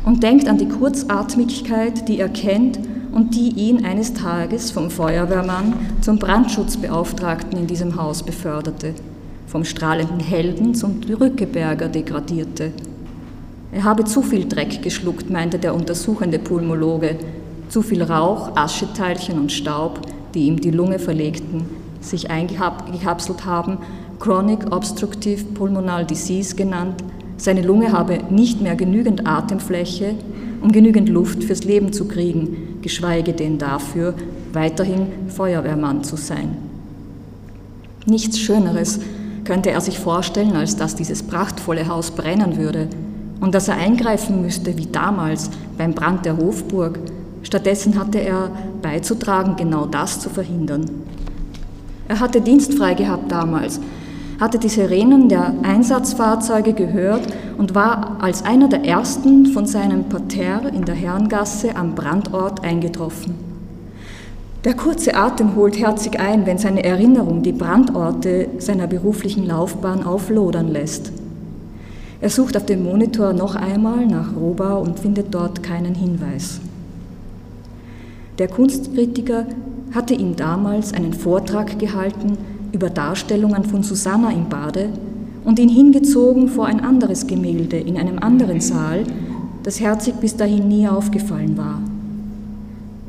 und 0.05 0.23
denkt 0.23 0.49
an 0.49 0.59
die 0.59 0.69
Kurzatmigkeit, 0.69 2.07
die 2.09 2.21
er 2.21 2.29
kennt 2.29 2.79
und 3.13 3.35
die 3.35 3.49
ihn 3.49 3.87
eines 3.87 4.13
Tages 4.13 4.71
vom 4.71 4.91
Feuerwehrmann 4.91 5.73
zum 6.03 6.19
Brandschutzbeauftragten 6.19 7.59
in 7.59 7.67
diesem 7.67 7.97
Haus 7.97 8.23
beförderte, 8.23 8.93
vom 9.53 9.67
strahlenden 9.67 10.19
Helden 10.19 10.75
zum 10.75 11.03
Rückeberger 11.21 11.89
degradierte. 11.89 12.73
Er 13.71 13.85
habe 13.85 14.05
zu 14.05 14.23
viel 14.23 14.49
Dreck 14.49 14.81
geschluckt, 14.83 15.29
meinte 15.29 15.59
der 15.59 15.75
untersuchende 15.75 16.39
Pulmologe, 16.39 17.17
zu 17.69 17.83
viel 17.83 18.03
Rauch, 18.03 18.57
Ascheteilchen 18.57 19.39
und 19.39 19.53
Staub, 19.53 20.01
die 20.33 20.47
ihm 20.47 20.59
die 20.59 20.71
Lunge 20.71 20.99
verlegten, 20.99 21.67
sich 22.01 22.31
eingekapselt 22.31 23.45
haben, 23.45 23.77
Chronic 24.21 24.73
Obstructive 24.73 25.45
Pulmonal 25.45 26.07
Disease 26.07 26.57
genannt, 26.57 27.05
seine 27.37 27.61
Lunge 27.61 27.93
habe 27.93 28.21
nicht 28.31 28.63
mehr 28.63 28.75
genügend 28.75 29.27
Atemfläche, 29.27 30.15
um 30.63 30.73
genügend 30.73 31.11
Luft 31.11 31.45
fürs 31.45 31.65
Leben 31.65 31.93
zu 31.93 32.09
kriegen, 32.09 32.79
geschweige 32.81 33.35
denn 33.35 33.59
dafür, 33.59 34.15
weiterhin 34.55 35.09
Feuerwehrmann 35.29 36.05
zu 36.05 36.17
sein. 36.17 36.57
Nichts 38.07 38.39
Schöneres 38.39 38.99
könnte 39.45 39.71
er 39.71 39.81
sich 39.81 39.99
vorstellen, 39.99 40.57
als 40.57 40.77
dass 40.77 40.95
dieses 40.95 41.23
prachtvolle 41.23 41.89
Haus 41.89 42.11
brennen 42.11 42.57
würde 42.57 42.89
und 43.41 43.55
dass 43.55 43.69
er 43.69 43.77
eingreifen 43.77 44.41
müsste 44.41 44.77
wie 44.79 44.87
damals 44.87 45.51
beim 45.77 45.95
Brand 45.95 46.25
der 46.25 46.37
Hofburg. 46.37 46.99
Stattdessen 47.43 47.99
hatte 47.99 48.19
er 48.19 48.51
beizutragen, 48.81 49.57
genau 49.57 49.87
das 49.87 50.21
zu 50.21 50.31
verhindern. 50.31 50.89
Er 52.09 52.21
hatte 52.21 52.41
dienstfrei 52.41 52.95
gehabt 52.95 53.31
damals, 53.33 53.81
hatte 54.39 54.59
die 54.59 54.69
Sirenen 54.69 55.29
der 55.29 55.55
Einsatzfahrzeuge 55.63 56.73
gehört 56.73 57.23
und 57.59 57.75
war 57.75 58.19
als 58.21 58.45
einer 58.45 58.69
der 58.69 58.85
ersten 58.85 59.47
von 59.47 59.67
seinem 59.67 60.05
Parterre 60.05 60.69
in 60.69 60.85
der 60.85 60.95
Herrengasse 60.95 61.75
am 61.75 61.95
Brandort 61.95 62.65
eingetroffen. 62.65 63.52
Der 64.65 64.75
kurze 64.75 65.17
Atem 65.17 65.57
holt 65.57 65.77
herzig 65.77 66.21
ein, 66.21 66.47
wenn 66.47 66.57
seine 66.57 66.85
Erinnerung 66.85 67.43
die 67.43 67.51
Brandorte 67.51 68.47
seiner 68.59 68.87
beruflichen 68.87 69.45
Laufbahn 69.45 70.05
auflodern 70.05 70.69
lässt. 70.69 71.11
Er 72.21 72.31
sucht 72.31 72.57
auf 72.57 72.65
dem 72.67 72.85
Monitor 72.85 73.33
noch 73.33 73.57
einmal 73.57 74.07
nach 74.07 74.37
Roba 74.37 74.75
und 74.75 75.01
findet 75.01 75.35
dort 75.35 75.65
keinen 75.65 75.97
Hinweis. 75.97 76.61
Der 78.39 78.47
Kunstkritiker 78.47 79.47
hatte 79.93 80.15
ihm 80.15 80.37
damals 80.37 80.95
einen 80.95 81.13
Vortrag 81.13 81.81
gehalten 81.81 82.39
über 82.71 82.89
Darstellungen 82.89 83.65
von 83.65 83.83
Susanna 83.83 84.31
im 84.31 84.49
Bade 84.49 84.91
und 85.45 85.59
ihn 85.59 85.69
hingezogen 85.69 86.49
vor 86.49 86.67
ein 86.67 86.79
anderes 86.79 87.27
Gemälde 87.27 87.79
in 87.79 87.99
einem 87.99 88.21
anderen 88.21 88.61
Saal, 88.61 89.03
das 89.65 89.81
Herzig 89.81 90.15
bis 90.21 90.37
dahin 90.37 90.69
nie 90.69 90.87
aufgefallen 90.87 91.59
war. 91.59 91.81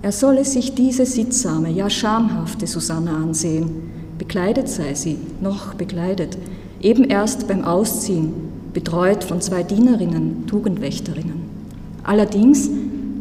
Er 0.03 0.12
solle 0.12 0.43
sich 0.43 0.75
diese 0.75 1.05
sittsame, 1.05 1.72
ja 1.72 1.89
schamhafte 1.89 2.67
Susanna 2.67 3.15
ansehen. 3.15 3.69
Bekleidet 4.17 4.67
sei 4.67 4.95
sie, 4.95 5.17
noch 5.39 5.75
bekleidet, 5.75 6.38
eben 6.81 7.05
erst 7.05 7.48
beim 7.48 7.63
Ausziehen, 7.63 8.33
betreut 8.74 9.24
von 9.24 9.39
zwei 9.39 9.63
Dienerinnen, 9.63 10.46
Tugendwächterinnen. 10.46 11.44
Allerdings 12.03 12.70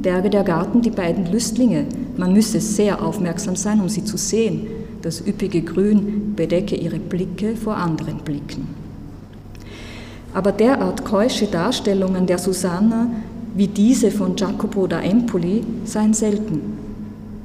berge 0.03 0.29
der 0.29 0.43
Garten 0.43 0.83
die 0.83 0.91
beiden 0.91 1.31
Lüstlinge, 1.31 1.87
man 2.17 2.33
müsse 2.33 2.61
sehr 2.61 3.01
aufmerksam 3.01 3.55
sein, 3.55 3.81
um 3.81 3.89
sie 3.89 4.05
zu 4.05 4.17
sehen, 4.17 4.67
das 5.03 5.25
üppige 5.25 5.63
Grün 5.63 6.35
bedecke 6.35 6.75
ihre 6.75 6.99
Blicke 6.99 7.55
vor 7.55 7.77
anderen 7.77 8.19
Blicken. 8.19 8.67
Aber 10.35 10.51
derart 10.51 11.05
keusche 11.05 11.47
Darstellungen 11.47 12.27
der 12.27 12.39
Susanna 12.39 13.07
wie 13.55 13.69
diese 13.69 14.11
von 14.11 14.37
Jacopo 14.37 14.87
da 14.87 15.01
Empoli 15.01 15.65
seien 15.85 16.15
selten. 16.15 16.61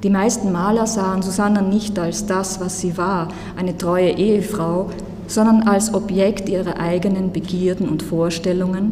Die 0.04 0.10
meisten 0.10 0.52
Maler 0.52 0.88
sahen 0.88 1.22
Susanna 1.22 1.62
nicht 1.62 1.98
als 1.98 2.26
das, 2.26 2.60
was 2.60 2.80
sie 2.80 2.98
war, 2.98 3.30
eine 3.56 3.78
treue 3.78 4.12
Ehefrau, 4.12 4.92
sondern 5.28 5.64
als 5.64 5.94
Objekt 5.94 6.48
ihrer 6.50 6.80
eigenen 6.80 7.34
Begierden 7.34 7.90
und 7.90 8.04
Vorstellungen 8.04 8.92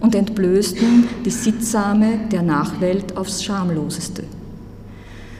und 0.00 0.14
entblößten 0.14 1.04
die 1.24 1.30
Sittsame 1.30 2.20
der 2.32 2.42
Nachwelt 2.42 3.16
aufs 3.16 3.44
Schamloseste. 3.44 4.24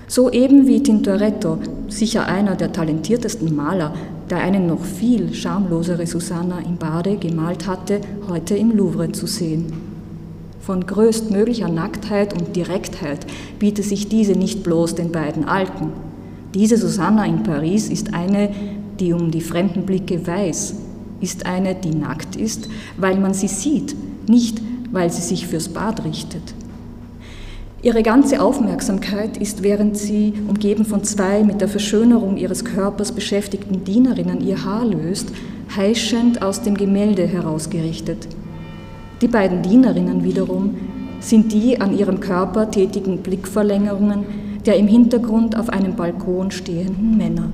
So 0.07 0.31
eben 0.31 0.69
wie 0.69 0.83
Tintoretto, 0.83 1.59
sicher 1.89 2.27
einer 2.27 2.55
der 2.55 2.73
talentiertesten 2.73 3.55
Maler, 3.55 3.93
der 4.31 4.39
einen 4.39 4.67
noch 4.67 4.85
viel 4.85 5.35
schamlosere 5.35 6.07
Susanna 6.07 6.61
im 6.61 6.77
Bade 6.77 7.17
gemalt 7.17 7.67
hatte, 7.67 8.01
heute 8.29 8.57
im 8.57 8.77
Louvre 8.77 9.11
zu 9.11 9.27
sehen. 9.27 9.96
Von 10.67 10.85
größtmöglicher 10.85 11.69
Nacktheit 11.69 12.33
und 12.33 12.57
Direktheit 12.57 13.25
bietet 13.61 13.85
sich 13.85 14.09
diese 14.09 14.33
nicht 14.33 14.65
bloß 14.65 14.97
den 14.97 15.13
beiden 15.13 15.45
Alten. 15.45 15.93
Diese 16.55 16.77
Susanna 16.77 17.25
in 17.25 17.45
Paris 17.45 17.89
ist 17.89 18.13
eine, 18.15 18.51
die 18.99 19.13
um 19.13 19.31
die 19.31 19.43
fremden 19.43 19.87
Blicke 19.87 20.27
weiß, 20.27 20.75
ist 21.21 21.47
eine, 21.47 21.77
die 21.77 21.95
nackt 21.95 22.35
ist, 22.35 22.69
weil 22.97 23.17
man 23.21 23.33
sie 23.33 23.47
sieht, 23.47 23.95
nicht 24.29 24.61
weil 24.91 25.09
sie 25.13 25.23
sich 25.23 25.47
fürs 25.47 25.69
Bad 25.69 26.05
richtet. 26.05 26.43
Ihre 27.81 28.03
ganze 28.03 28.43
Aufmerksamkeit 28.43 29.37
ist, 29.37 29.63
während 29.63 29.97
sie, 29.97 30.33
umgeben 30.49 30.85
von 30.85 31.05
zwei 31.05 31.45
mit 31.45 31.61
der 31.61 31.69
Verschönerung 31.69 32.37
ihres 32.37 32.65
Körpers 32.65 33.13
beschäftigten 33.13 33.85
Dienerinnen, 33.85 34.45
ihr 34.45 34.65
Haar 34.65 34.85
löst, 34.85 35.29
heischend 35.77 36.43
aus 36.43 36.63
dem 36.63 36.77
Gemälde 36.77 37.25
herausgerichtet. 37.25 38.27
Die 39.21 39.29
beiden 39.29 39.63
Dienerinnen 39.63 40.25
wiederum 40.25 40.77
sind 41.21 41.53
die 41.53 41.81
an 41.81 41.97
ihrem 41.97 42.21
Körper 42.21 42.71
tätigen 42.71 43.19
Blickverlängerungen 43.19 44.25
der 44.67 44.77
im 44.77 44.89
Hintergrund 44.89 45.57
auf 45.57 45.69
einem 45.69 45.95
Balkon 45.95 46.51
stehenden 46.51 47.17
Männer. 47.17 47.51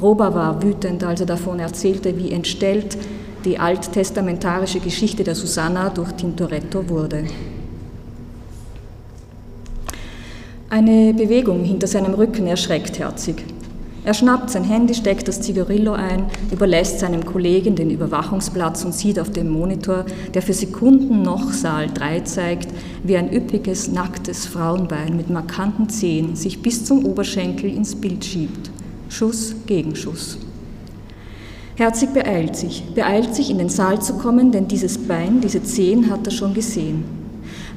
Roba 0.00 0.32
war 0.34 0.62
wütend, 0.62 1.02
als 1.04 1.20
er 1.20 1.26
davon 1.26 1.58
erzählte, 1.58 2.16
wie 2.16 2.30
entstellt 2.30 2.96
die 3.44 3.58
alttestamentarische 3.58 4.80
Geschichte 4.80 5.24
der 5.24 5.34
Susanna 5.34 5.90
durch 5.90 6.12
Tintoretto 6.12 6.88
wurde. 6.88 7.24
Eine 10.70 11.12
Bewegung 11.14 11.62
hinter 11.62 11.86
seinem 11.86 12.14
Rücken 12.14 12.46
erschreckt 12.46 12.98
Herzig. 12.98 13.44
Er 14.04 14.12
schnappt 14.12 14.50
sein 14.50 14.64
Handy, 14.64 14.92
steckt 14.92 15.28
das 15.28 15.40
Zigarillo 15.40 15.92
ein, 15.92 16.26
überlässt 16.52 17.00
seinem 17.00 17.24
Kollegen 17.24 17.74
den 17.74 17.88
Überwachungsplatz 17.88 18.84
und 18.84 18.94
sieht 18.94 19.18
auf 19.18 19.30
dem 19.30 19.48
Monitor, 19.48 20.04
der 20.34 20.42
für 20.42 20.52
Sekunden 20.52 21.22
noch 21.22 21.52
Saal 21.52 21.88
3 21.92 22.20
zeigt, 22.20 22.68
wie 23.02 23.16
ein 23.16 23.32
üppiges, 23.32 23.90
nacktes 23.90 24.44
Frauenbein 24.44 25.16
mit 25.16 25.30
markanten 25.30 25.88
Zehen 25.88 26.36
sich 26.36 26.60
bis 26.60 26.84
zum 26.84 27.06
Oberschenkel 27.06 27.74
ins 27.74 27.94
Bild 27.94 28.22
schiebt. 28.22 28.70
Schuss 29.08 29.54
gegen 29.66 29.96
Schuss. 29.96 30.36
Herzig 31.76 32.10
beeilt 32.10 32.56
sich, 32.56 32.84
beeilt 32.94 33.34
sich 33.34 33.50
in 33.50 33.56
den 33.56 33.70
Saal 33.70 34.02
zu 34.02 34.18
kommen, 34.18 34.52
denn 34.52 34.68
dieses 34.68 34.98
Bein, 34.98 35.40
diese 35.40 35.62
Zehen 35.62 36.10
hat 36.10 36.26
er 36.26 36.30
schon 36.30 36.52
gesehen. 36.52 37.23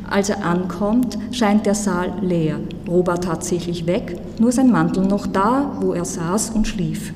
Als 0.10 0.30
er 0.30 0.44
ankommt, 0.44 1.18
scheint 1.32 1.66
der 1.66 1.76
Saal 1.76 2.13
leer. 2.22 2.60
Robert 2.88 3.24
tatsächlich 3.26 3.86
weg, 3.86 4.18
nur 4.40 4.52
sein 4.52 4.72
Mantel 4.72 5.06
noch 5.06 5.28
da, 5.28 5.78
wo 5.82 5.94
er 5.94 6.06
saß 6.06 6.52
und 6.52 6.68
schlief. 6.68 7.13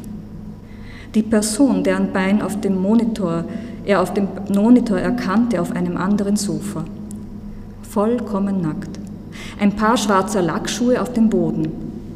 Die 1.15 1.23
Person, 1.23 1.83
deren 1.83 2.11
Bein 2.11 2.41
auf 2.41 2.59
dem 2.59 2.81
Monitor, 2.81 3.45
er 3.85 4.01
auf 4.01 4.13
dem 4.13 4.27
Monitor 4.53 4.97
erkannte, 4.97 5.61
auf 5.61 5.71
einem 5.71 5.97
anderen 5.97 6.35
Sofa. 6.35 6.85
Vollkommen 7.89 8.61
nackt. 8.61 8.99
Ein 9.59 9.75
paar 9.75 9.97
schwarzer 9.97 10.41
Lackschuhe 10.41 11.01
auf 11.01 11.13
dem 11.13 11.29
Boden. 11.29 11.69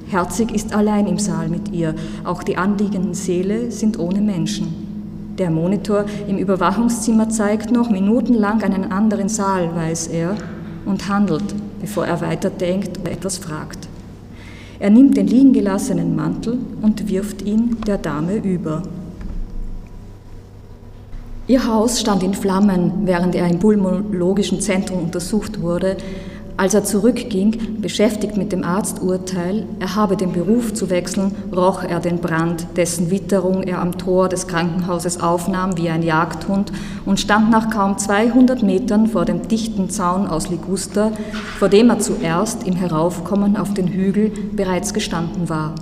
Herzig 0.07 0.53
ist 0.53 0.73
allein 0.73 1.07
im 1.07 1.19
Saal 1.19 1.49
mit 1.49 1.71
ihr. 1.71 1.95
Auch 2.23 2.43
die 2.43 2.57
anliegenden 2.57 3.13
Seele 3.13 3.71
sind 3.71 3.99
ohne 3.99 4.21
Menschen. 4.21 4.84
Der 5.37 5.51
Monitor 5.51 6.05
im 6.29 6.37
Überwachungszimmer 6.37 7.27
zeigt 7.27 7.69
noch 7.69 7.89
minutenlang 7.89 8.63
einen 8.63 8.91
anderen 8.91 9.27
Saal, 9.27 9.75
weiß 9.75 10.07
er, 10.07 10.35
und 10.85 11.09
handelt, 11.09 11.43
bevor 11.81 12.05
er 12.05 12.21
weiterdenkt 12.21 12.99
oder 12.99 13.11
etwas 13.11 13.37
fragt. 13.37 13.89
Er 14.79 14.89
nimmt 14.89 15.17
den 15.17 15.27
liegen 15.27 15.51
gelassenen 15.51 16.15
Mantel 16.15 16.57
und 16.81 17.09
wirft 17.09 17.41
ihn 17.41 17.77
der 17.85 17.97
Dame 17.97 18.35
über. 18.35 18.83
Ihr 21.47 21.67
Haus 21.67 21.99
stand 21.99 22.23
in 22.23 22.33
Flammen, 22.33 23.05
während 23.05 23.35
er 23.35 23.47
im 23.47 23.59
pulmologischen 23.59 24.61
Zentrum 24.61 25.03
untersucht 25.03 25.61
wurde, 25.61 25.97
Als 26.57 26.73
er 26.73 26.85
zurückging, 26.85 27.81
beschäftigt 27.81 28.37
mit 28.37 28.53
dem 28.53 28.63
Arzturteil, 28.63 29.65
er 29.81 29.95
habe 29.95 30.15
den 30.15 30.31
Beruf 30.31 30.73
zu 30.73 30.89
wechseln, 30.89 31.35
roch 31.53 31.83
er 31.83 31.99
den 31.99 32.19
Brand, 32.19 32.65
dessen 32.77 33.11
Witterung 33.11 33.63
er 33.63 33.81
am 33.81 33.97
Tor 33.97 34.29
des 34.29 34.47
Krankenhauses 34.47 35.19
aufnahm 35.19 35.77
wie 35.77 35.89
ein 35.89 36.01
Jagdhund 36.01 36.71
und 37.05 37.19
stand 37.19 37.51
nach 37.51 37.69
kaum 37.69 37.97
200 37.97 38.63
Metern 38.63 39.07
vor 39.07 39.25
dem 39.25 39.49
dichten 39.49 39.89
Zaun 39.89 40.27
aus 40.27 40.49
Liguster, 40.49 41.11
vor 41.59 41.67
dem 41.67 41.89
er 41.89 41.99
zuerst 41.99 42.65
im 42.65 42.75
Heraufkommen 42.75 43.57
auf 43.57 43.73
den 43.73 43.89
Hügel 43.89 44.31
bereits 44.53 44.93
gestanden 44.93 45.49
war. 45.49 45.75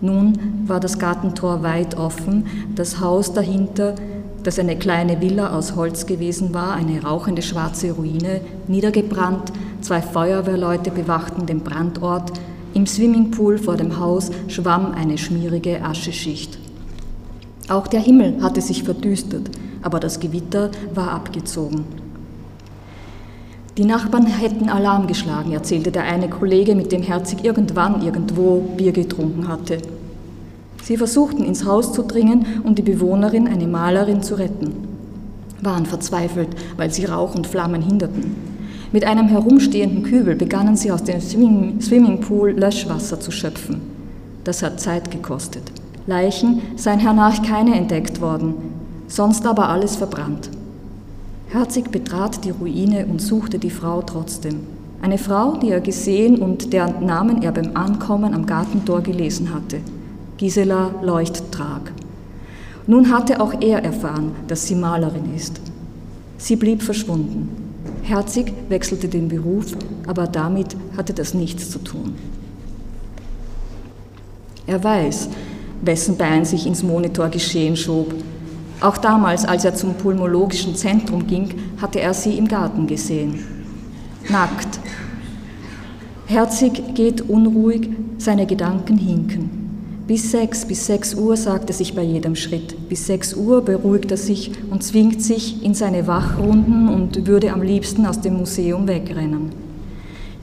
Nun 0.00 0.34
war 0.66 0.78
das 0.78 1.00
Gartentor 1.00 1.64
weit 1.64 1.98
offen, 1.98 2.46
das 2.76 3.00
Haus 3.00 3.32
dahinter 3.32 3.96
das 4.46 4.60
eine 4.60 4.76
kleine 4.76 5.20
Villa 5.20 5.50
aus 5.56 5.74
Holz 5.74 6.06
gewesen 6.06 6.54
war, 6.54 6.74
eine 6.74 7.02
rauchende 7.02 7.42
schwarze 7.42 7.90
Ruine, 7.90 8.40
niedergebrannt, 8.68 9.52
zwei 9.86 10.02
Feuerwehrleute 10.02 10.90
bewachten 10.90 11.46
den 11.46 11.60
Brandort, 11.60 12.32
im 12.74 12.88
Swimmingpool 12.88 13.56
vor 13.56 13.76
dem 13.76 14.00
Haus 14.00 14.32
schwamm 14.48 14.92
eine 14.92 15.16
schmierige 15.16 15.80
Ascheschicht. 15.80 16.58
Auch 17.68 17.86
der 17.86 18.00
Himmel 18.00 18.42
hatte 18.42 18.60
sich 18.60 18.82
verdüstert, 18.82 19.48
aber 19.82 20.00
das 20.00 20.18
Gewitter 20.18 20.72
war 20.92 21.12
abgezogen. 21.12 21.84
Die 23.76 23.84
Nachbarn 23.84 24.26
hätten 24.26 24.68
Alarm 24.68 25.06
geschlagen, 25.06 25.52
erzählte 25.52 25.92
der 25.92 26.02
eine 26.02 26.28
Kollege, 26.28 26.74
mit 26.74 26.90
dem 26.90 27.02
Herzig 27.02 27.44
irgendwann 27.44 28.02
irgendwo 28.02 28.62
Bier 28.76 28.90
getrunken 28.90 29.46
hatte. 29.46 29.78
Sie 30.82 30.96
versuchten 30.96 31.44
ins 31.44 31.64
Haus 31.64 31.92
zu 31.92 32.02
dringen, 32.02 32.44
um 32.64 32.74
die 32.74 32.82
Bewohnerin, 32.82 33.46
eine 33.46 33.68
Malerin, 33.68 34.20
zu 34.20 34.34
retten, 34.34 34.74
waren 35.62 35.86
verzweifelt, 35.86 36.48
weil 36.76 36.90
sie 36.90 37.04
Rauch 37.04 37.36
und 37.36 37.46
Flammen 37.46 37.82
hinderten. 37.82 38.55
Mit 38.92 39.04
einem 39.04 39.28
herumstehenden 39.28 40.04
Kübel 40.04 40.36
begannen 40.36 40.76
sie 40.76 40.92
aus 40.92 41.02
dem 41.02 41.20
Swimmingpool 41.20 42.52
Löschwasser 42.52 43.18
zu 43.18 43.30
schöpfen. 43.30 43.80
Das 44.44 44.62
hat 44.62 44.80
Zeit 44.80 45.10
gekostet. 45.10 45.72
Leichen 46.06 46.62
seien 46.76 47.00
hernach 47.00 47.42
keine 47.42 47.74
entdeckt 47.74 48.20
worden, 48.20 48.54
sonst 49.08 49.44
aber 49.44 49.68
alles 49.68 49.96
verbrannt. 49.96 50.50
Herzig 51.48 51.90
betrat 51.90 52.44
die 52.44 52.50
Ruine 52.50 53.06
und 53.06 53.20
suchte 53.20 53.58
die 53.58 53.70
Frau 53.70 54.02
trotzdem. 54.02 54.60
Eine 55.02 55.18
Frau, 55.18 55.56
die 55.56 55.70
er 55.70 55.80
gesehen 55.80 56.36
und 56.36 56.72
deren 56.72 57.04
Namen 57.04 57.42
er 57.42 57.52
beim 57.52 57.76
Ankommen 57.76 58.34
am 58.34 58.46
Gartentor 58.46 59.02
gelesen 59.02 59.52
hatte. 59.52 59.78
Gisela 60.36 60.94
Leuchttrag. 61.02 61.92
Nun 62.86 63.12
hatte 63.12 63.40
auch 63.40 63.60
er 63.60 63.82
erfahren, 63.82 64.32
dass 64.46 64.66
sie 64.66 64.76
Malerin 64.76 65.34
ist. 65.34 65.60
Sie 66.38 66.54
blieb 66.54 66.82
verschwunden. 66.82 67.65
Herzig 68.06 68.52
wechselte 68.68 69.08
den 69.08 69.26
Beruf, 69.26 69.72
aber 70.06 70.28
damit 70.28 70.76
hatte 70.96 71.12
das 71.12 71.34
nichts 71.34 71.72
zu 71.72 71.80
tun. 71.80 72.14
Er 74.64 74.84
weiß, 74.84 75.28
wessen 75.82 76.16
Bein 76.16 76.44
sich 76.44 76.68
ins 76.68 76.84
Monitorgeschehen 76.84 77.76
schob. 77.76 78.14
Auch 78.80 78.96
damals, 78.96 79.44
als 79.44 79.64
er 79.64 79.74
zum 79.74 79.94
pulmologischen 79.94 80.76
Zentrum 80.76 81.26
ging, 81.26 81.48
hatte 81.82 82.00
er 82.00 82.14
sie 82.14 82.38
im 82.38 82.46
Garten 82.46 82.86
gesehen. 82.86 83.44
Nackt. 84.28 84.78
Herzig 86.26 86.94
geht 86.94 87.22
unruhig, 87.22 87.88
seine 88.18 88.46
Gedanken 88.46 88.98
hinken. 88.98 89.65
Bis 90.06 90.30
sechs, 90.30 90.64
bis 90.64 90.86
sechs 90.86 91.14
Uhr 91.14 91.36
sagt 91.36 91.68
er 91.68 91.74
sich 91.74 91.92
bei 91.96 92.02
jedem 92.04 92.36
Schritt. 92.36 92.88
Bis 92.88 93.06
sechs 93.06 93.34
Uhr 93.34 93.60
beruhigt 93.60 94.12
er 94.12 94.16
sich 94.16 94.52
und 94.70 94.84
zwingt 94.84 95.20
sich 95.20 95.64
in 95.64 95.74
seine 95.74 96.06
Wachrunden 96.06 96.88
und 96.88 97.26
würde 97.26 97.52
am 97.52 97.60
liebsten 97.60 98.06
aus 98.06 98.20
dem 98.20 98.36
Museum 98.36 98.86
wegrennen. 98.86 99.50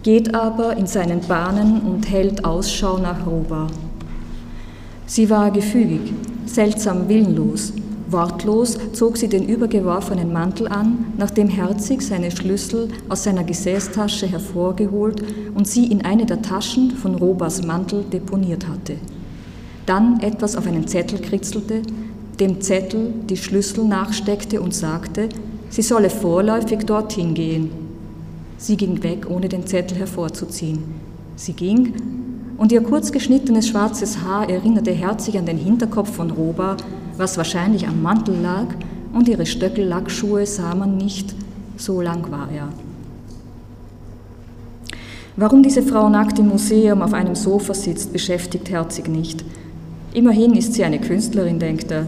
Geht 0.03 0.35
aber 0.35 0.75
in 0.75 0.85
seinen 0.85 1.21
Bahnen 1.21 1.79
und 1.79 2.11
hält 2.11 2.43
Ausschau 2.43 2.97
nach 2.97 3.25
Roba. 3.25 3.67
Sie 5.05 5.29
war 5.29 5.49
gefügig, 5.49 6.11
seltsam 6.45 7.07
willenlos. 7.07 7.71
Wortlos 8.09 8.77
zog 8.91 9.15
sie 9.15 9.29
den 9.29 9.47
übergeworfenen 9.47 10.33
Mantel 10.33 10.67
an, 10.67 11.05
nachdem 11.17 11.47
Herzig 11.47 12.01
seine 12.01 12.31
Schlüssel 12.31 12.89
aus 13.07 13.23
seiner 13.23 13.45
Gesäßtasche 13.45 14.27
hervorgeholt 14.27 15.23
und 15.55 15.69
sie 15.69 15.85
in 15.85 16.03
eine 16.03 16.25
der 16.25 16.41
Taschen 16.41 16.91
von 16.91 17.15
Robas 17.15 17.65
Mantel 17.65 18.03
deponiert 18.11 18.67
hatte 18.67 18.97
dann 19.85 20.19
etwas 20.21 20.55
auf 20.55 20.67
einen 20.67 20.87
Zettel 20.87 21.19
kritzelte, 21.19 21.81
dem 22.39 22.61
Zettel 22.61 23.13
die 23.29 23.37
Schlüssel 23.37 23.85
nachsteckte 23.85 24.61
und 24.61 24.73
sagte, 24.73 25.29
sie 25.69 25.81
solle 25.81 26.09
vorläufig 26.09 26.79
dorthin 26.85 27.33
gehen. 27.33 27.71
Sie 28.57 28.77
ging 28.77 29.03
weg, 29.03 29.29
ohne 29.29 29.49
den 29.49 29.67
Zettel 29.67 29.97
hervorzuziehen. 29.97 30.79
Sie 31.35 31.53
ging, 31.53 31.93
und 32.57 32.71
ihr 32.71 32.81
kurz 32.81 33.11
geschnittenes 33.11 33.67
schwarzes 33.67 34.21
Haar 34.21 34.49
erinnerte 34.49 34.91
herzig 34.91 35.37
an 35.37 35.45
den 35.45 35.57
Hinterkopf 35.57 36.11
von 36.15 36.31
Roba, 36.31 36.77
was 37.17 37.37
wahrscheinlich 37.37 37.87
am 37.87 38.01
Mantel 38.01 38.39
lag, 38.41 38.67
und 39.13 39.27
ihre 39.27 39.45
Stöckellackschuhe 39.45 40.45
sah 40.45 40.73
man 40.73 40.97
nicht, 40.97 41.35
so 41.77 42.01
lang 42.01 42.31
war 42.31 42.49
er. 42.51 42.69
Warum 45.35 45.63
diese 45.63 45.81
Frau 45.81 46.09
nackt 46.09 46.37
im 46.37 46.49
Museum 46.49 47.01
auf 47.01 47.13
einem 47.13 47.35
Sofa 47.35 47.73
sitzt, 47.73 48.13
beschäftigt 48.13 48.69
Herzig 48.69 49.07
nicht. 49.07 49.43
Immerhin 50.13 50.53
ist 50.53 50.75
sie 50.75 50.83
eine 50.83 50.99
Künstlerin, 50.99 51.57
denkt 51.57 51.89
er. 51.89 52.05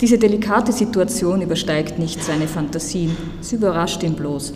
Diese 0.00 0.16
delikate 0.16 0.70
Situation 0.70 1.42
übersteigt 1.42 1.98
nicht 1.98 2.22
seine 2.22 2.46
Fantasien, 2.46 3.16
sie 3.40 3.56
überrascht 3.56 4.02
ihn 4.04 4.14
bloß. 4.14 4.52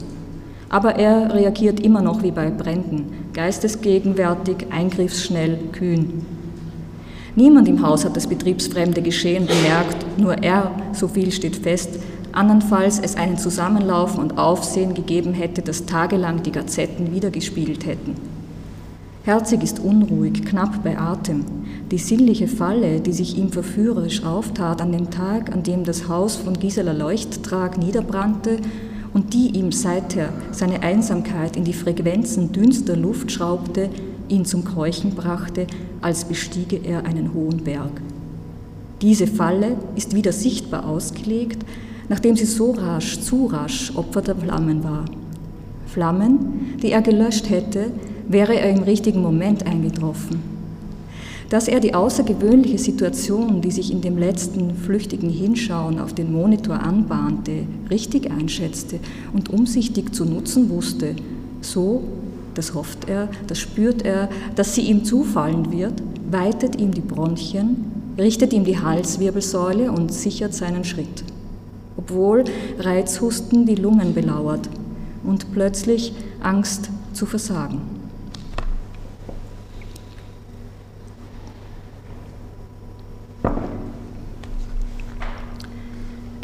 Aber 0.69 0.95
er 0.95 1.35
reagiert 1.35 1.81
immer 1.81 2.01
noch 2.01 2.23
wie 2.23 2.31
bei 2.31 2.49
Bränden, 2.49 3.07
geistesgegenwärtig, 3.33 4.67
eingriffsschnell, 4.71 5.59
kühn. 5.73 6.25
Niemand 7.35 7.69
im 7.69 7.83
Haus 7.83 8.05
hat 8.05 8.17
das 8.17 8.29
betriebsfremde 8.29 9.03
Geschehen 9.03 9.47
bemerkt, 9.47 10.19
nur 10.19 10.43
er, 10.43 10.71
so 10.93 11.09
viel 11.09 11.33
steht 11.33 11.57
fest, 11.57 11.99
andernfalls 12.31 13.01
es 13.01 13.17
einen 13.17 13.37
Zusammenlaufen 13.37 14.21
und 14.21 14.39
Aufsehen 14.39 14.95
gegeben 14.95 15.35
hätte, 15.35 15.61
das 15.61 15.87
tagelang 15.87 16.45
die 16.45 16.53
Gazetten 16.53 17.13
wiedergespiegelt 17.13 17.85
hätten. 17.85 18.36
Herzig 19.27 19.65
ist 19.65 19.81
unruhig, 19.81 20.45
knapp 20.45 20.85
bei 20.85 20.97
Atem. 20.97 21.45
Die 21.91 21.99
sinnliche 21.99 22.47
Falle, 22.47 23.01
die 23.01 23.13
sich 23.13 23.37
ihm 23.37 23.51
verführerisch 23.51 24.23
auftat 24.25 24.81
an 24.81 24.93
dem 24.93 25.11
Tag, 25.11 25.53
an 25.53 25.65
dem 25.65 25.83
das 25.83 26.07
Haus 26.07 26.37
von 26.37 26.57
Gisela 26.57 26.93
Leuchttrag 26.93 27.77
niederbrannte 27.77 28.59
und 29.15 29.35
die 29.35 29.49
ihm 29.49 29.73
seither 29.73 30.29
seine 30.53 30.85
Einsamkeit 30.85 31.57
in 31.57 31.65
die 31.65 31.73
Frequenzen 31.73 32.53
dünnster 32.53 32.95
Luft 32.95 33.33
schraubte, 33.33 33.91
ihn 34.29 34.45
zum 34.45 34.65
Keuchen 34.65 35.17
brachte, 35.17 35.67
als 36.01 36.27
bestiege 36.27 36.77
er 36.77 37.05
einen 37.05 37.35
hohen 37.35 37.65
Berg. 37.65 38.01
Diese 39.03 39.27
Falle 39.27 39.77
ist 39.97 40.15
wieder 40.15 40.31
sichtbar 40.31 40.87
ausgelegt, 40.87 41.67
nachdem 42.09 42.37
sie 42.37 42.45
so 42.47 42.71
rasch, 42.71 43.19
zu 43.19 43.47
rasch 43.47 43.91
Opfer 43.97 44.23
der 44.23 44.37
Flammen 44.37 44.85
war. 44.85 45.05
Flammen, 45.89 46.77
die 46.81 46.93
er 46.93 47.03
gelöscht 47.03 47.51
hätte, 47.51 47.91
wäre 48.29 48.59
er 48.59 48.71
im 48.71 48.83
richtigen 48.83 49.23
Moment 49.23 49.67
eingetroffen. 49.67 50.57
Dass 51.49 51.69
er 51.69 51.79
die 51.79 51.95
außergewöhnliche 51.95 52.79
Situation, 52.79 53.61
die 53.61 53.71
sich 53.71 53.93
in 53.93 54.01
dem 54.01 54.19
letzten 54.19 54.75
flüchtigen 54.75 55.31
Hinschauen 55.31 56.01
auf 56.01 56.13
den 56.13 56.33
Monitor 56.33 56.81
anbahnte, 56.81 57.63
richtig 57.89 58.31
einschätzte 58.33 58.99
und 59.33 59.51
umsichtig 59.51 60.13
zu 60.13 60.25
nutzen 60.25 60.71
wusste, 60.71 61.15
so, 61.61 62.03
das 62.55 62.75
hofft 62.75 63.09
er, 63.09 63.29
das 63.47 63.59
spürt 63.59 64.03
er, 64.03 64.29
dass 64.57 64.75
sie 64.75 64.83
ihm 64.83 65.05
zufallen 65.05 65.71
wird, 65.71 66.03
weitet 66.31 66.81
ihm 66.81 66.93
die 66.93 67.01
Bronchien, 67.01 67.85
richtet 68.19 68.53
ihm 68.53 68.65
die 68.65 68.79
Halswirbelsäule 68.79 69.93
und 69.93 70.13
sichert 70.13 70.55
seinen 70.55 70.83
Schritt. 70.85 71.23
Obwohl 71.97 72.45
Reizhusten 72.79 73.67
die 73.67 73.75
Lungen 73.75 74.15
belauert 74.15 74.69
und 75.23 75.53
plötzlich 75.53 76.13
Angst 76.43 76.91
zu 77.13 77.27
versagen. 77.27 77.96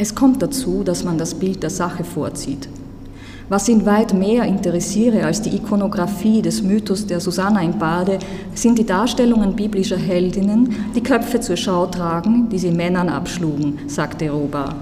Es 0.03 0.15
kommt 0.15 0.41
dazu, 0.41 0.83
dass 0.83 1.05
man 1.05 1.17
das 1.17 1.33
Bild 1.33 1.63
der 1.63 1.69
Sache 1.69 2.03
vorzieht. 2.03 2.67
Was 3.47 3.69
ihn 3.69 3.85
weit 3.85 4.13
mehr 4.13 4.43
interessiere 4.43 5.23
als 5.23 5.41
die 5.41 5.55
Ikonografie 5.55 6.41
des 6.41 6.61
Mythos 6.61 7.07
der 7.07 7.21
Susanna 7.21 7.61
im 7.61 7.79
Bade, 7.79 8.19
sind 8.53 8.77
die 8.77 8.85
Darstellungen 8.85 9.55
biblischer 9.55 9.95
Heldinnen, 9.95 10.75
die 10.93 11.01
Köpfe 11.01 11.39
zur 11.39 11.55
Schau 11.55 11.85
tragen, 11.85 12.49
die 12.49 12.59
sie 12.59 12.71
Männern 12.71 13.07
abschlugen, 13.07 13.79
sagte 13.87 14.29
Roba. 14.29 14.75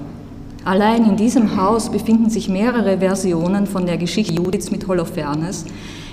Allein 0.66 1.08
in 1.08 1.18
diesem 1.18 1.56
Haus 1.56 1.92
befinden 1.92 2.32
sich 2.32 2.50
mehrere 2.50 2.98
Versionen 2.98 3.68
von 3.68 3.86
der 3.86 3.98
Geschichte 3.98 4.34
Judiths 4.34 4.72
mit 4.72 4.88
Holofernes, 4.88 5.66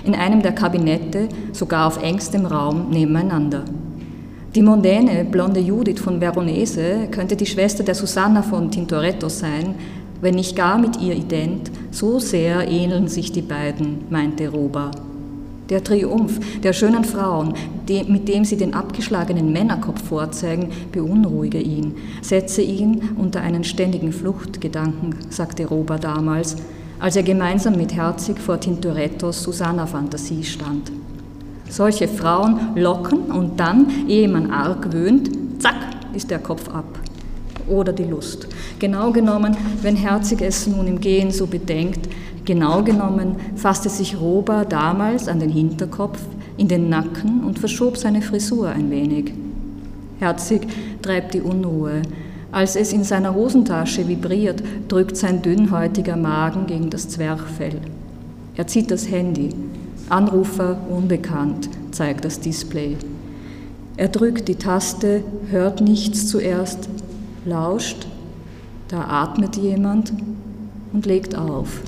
in 0.03 0.13
einem 0.13 0.43
der 0.43 0.53
Kabinette, 0.53 1.29
sogar 1.51 1.87
auf 1.87 2.03
engstem 2.03 2.45
Raum 2.45 2.91
nebeneinander. 2.91 3.63
Die 4.55 4.63
mondäne, 4.63 5.25
blonde 5.25 5.59
Judith 5.59 5.99
von 5.99 6.19
Veronese 6.19 7.07
könnte 7.11 7.35
die 7.35 7.45
Schwester 7.45 7.83
der 7.83 7.93
Susanna 7.93 8.41
von 8.41 8.71
Tintoretto 8.71 9.29
sein, 9.29 9.75
wenn 10.21 10.33
nicht 10.33 10.55
gar 10.55 10.79
mit 10.79 10.99
ihr 10.99 11.15
ident, 11.15 11.69
so 11.91 12.17
sehr 12.17 12.67
ähneln 12.67 13.07
sich 13.07 13.31
die 13.31 13.43
beiden, 13.43 14.05
meinte 14.09 14.49
Roba. 14.49 14.89
Der 15.69 15.83
Triumph 15.83 16.39
der 16.63 16.73
schönen 16.73 17.03
Frauen, 17.03 17.53
mit 18.07 18.27
dem 18.27 18.43
sie 18.43 18.57
den 18.57 18.73
abgeschlagenen 18.73 19.53
Männerkopf 19.53 20.01
vorzeigen, 20.01 20.69
beunruhige 20.91 21.61
ihn, 21.61 21.93
setze 22.23 22.63
ihn 22.63 23.09
unter 23.19 23.41
einen 23.41 23.63
ständigen 23.63 24.11
Fluchtgedanken, 24.11 25.13
sagte 25.29 25.67
Roba 25.67 25.99
damals, 25.99 26.55
als 26.99 27.15
er 27.15 27.23
gemeinsam 27.23 27.77
mit 27.77 27.93
Herzig 27.93 28.39
vor 28.39 28.59
Tintorettos 28.59 29.43
Susanna-Fantasie 29.43 30.43
stand. 30.43 30.91
Solche 31.69 32.07
Frauen 32.07 32.75
locken 32.75 33.19
und 33.31 33.59
dann, 33.59 34.07
ehe 34.07 34.27
man 34.27 34.51
argwöhnt, 34.51 35.29
zack, 35.61 35.75
ist 36.13 36.31
der 36.31 36.39
Kopf 36.39 36.67
ab. 36.69 36.99
Oder 37.67 37.93
die 37.93 38.05
Lust. 38.05 38.47
Genau 38.79 39.11
genommen, 39.11 39.55
wenn 39.83 39.95
Herzig 39.95 40.41
es 40.41 40.65
nun 40.65 40.87
im 40.87 40.99
Gehen 40.99 41.29
so 41.29 41.45
bedenkt, 41.45 42.09
genau 42.43 42.81
genommen 42.81 43.35
fasste 43.55 43.89
sich 43.89 44.19
Roba 44.19 44.65
damals 44.65 45.27
an 45.27 45.39
den 45.39 45.51
Hinterkopf, 45.51 46.19
in 46.57 46.67
den 46.67 46.89
Nacken 46.89 47.43
und 47.43 47.59
verschob 47.59 47.97
seine 47.97 48.21
Frisur 48.21 48.69
ein 48.69 48.89
wenig. 48.89 49.33
Herzig 50.19 50.67
treibt 51.01 51.33
die 51.33 51.41
Unruhe. 51.41 52.01
Als 52.51 52.75
es 52.75 52.91
in 52.91 53.03
seiner 53.03 53.35
Hosentasche 53.35 54.07
vibriert, 54.07 54.63
drückt 54.87 55.15
sein 55.15 55.41
dünnhäutiger 55.41 56.17
Magen 56.17 56.65
gegen 56.65 56.89
das 56.89 57.07
Zwerchfell. 57.07 57.79
Er 58.55 58.65
zieht 58.65 58.89
das 58.89 59.09
Handy. 59.09 59.51
Anrufer 60.09 60.77
unbekannt, 60.89 61.69
zeigt 61.91 62.25
das 62.25 62.39
Display. 62.39 62.97
Er 63.97 64.07
drückt 64.07 64.47
die 64.47 64.55
Taste, 64.55 65.23
hört 65.49 65.81
nichts 65.81 66.27
zuerst, 66.27 66.89
lauscht, 67.45 68.07
da 68.87 69.01
atmet 69.01 69.57
jemand 69.57 70.13
und 70.93 71.05
legt 71.05 71.35
auf. 71.35 71.81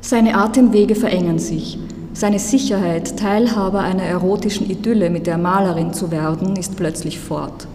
Seine 0.00 0.36
Atemwege 0.36 0.94
verengen 0.94 1.38
sich. 1.38 1.78
Seine 2.12 2.38
Sicherheit, 2.38 3.16
Teilhaber 3.16 3.80
einer 3.80 4.02
erotischen 4.02 4.68
Idylle 4.68 5.08
mit 5.08 5.26
der 5.26 5.38
Malerin 5.38 5.94
zu 5.94 6.10
werden, 6.10 6.56
ist 6.56 6.76
plötzlich 6.76 7.18
fort. 7.18 7.66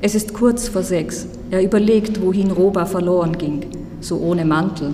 Es 0.00 0.14
ist 0.14 0.34
kurz 0.34 0.68
vor 0.68 0.82
sechs. 0.82 1.26
Er 1.50 1.62
überlegt, 1.62 2.22
wohin 2.22 2.50
Roba 2.50 2.86
verloren 2.86 3.38
ging, 3.38 3.66
so 4.00 4.18
ohne 4.18 4.44
Mantel. 4.44 4.92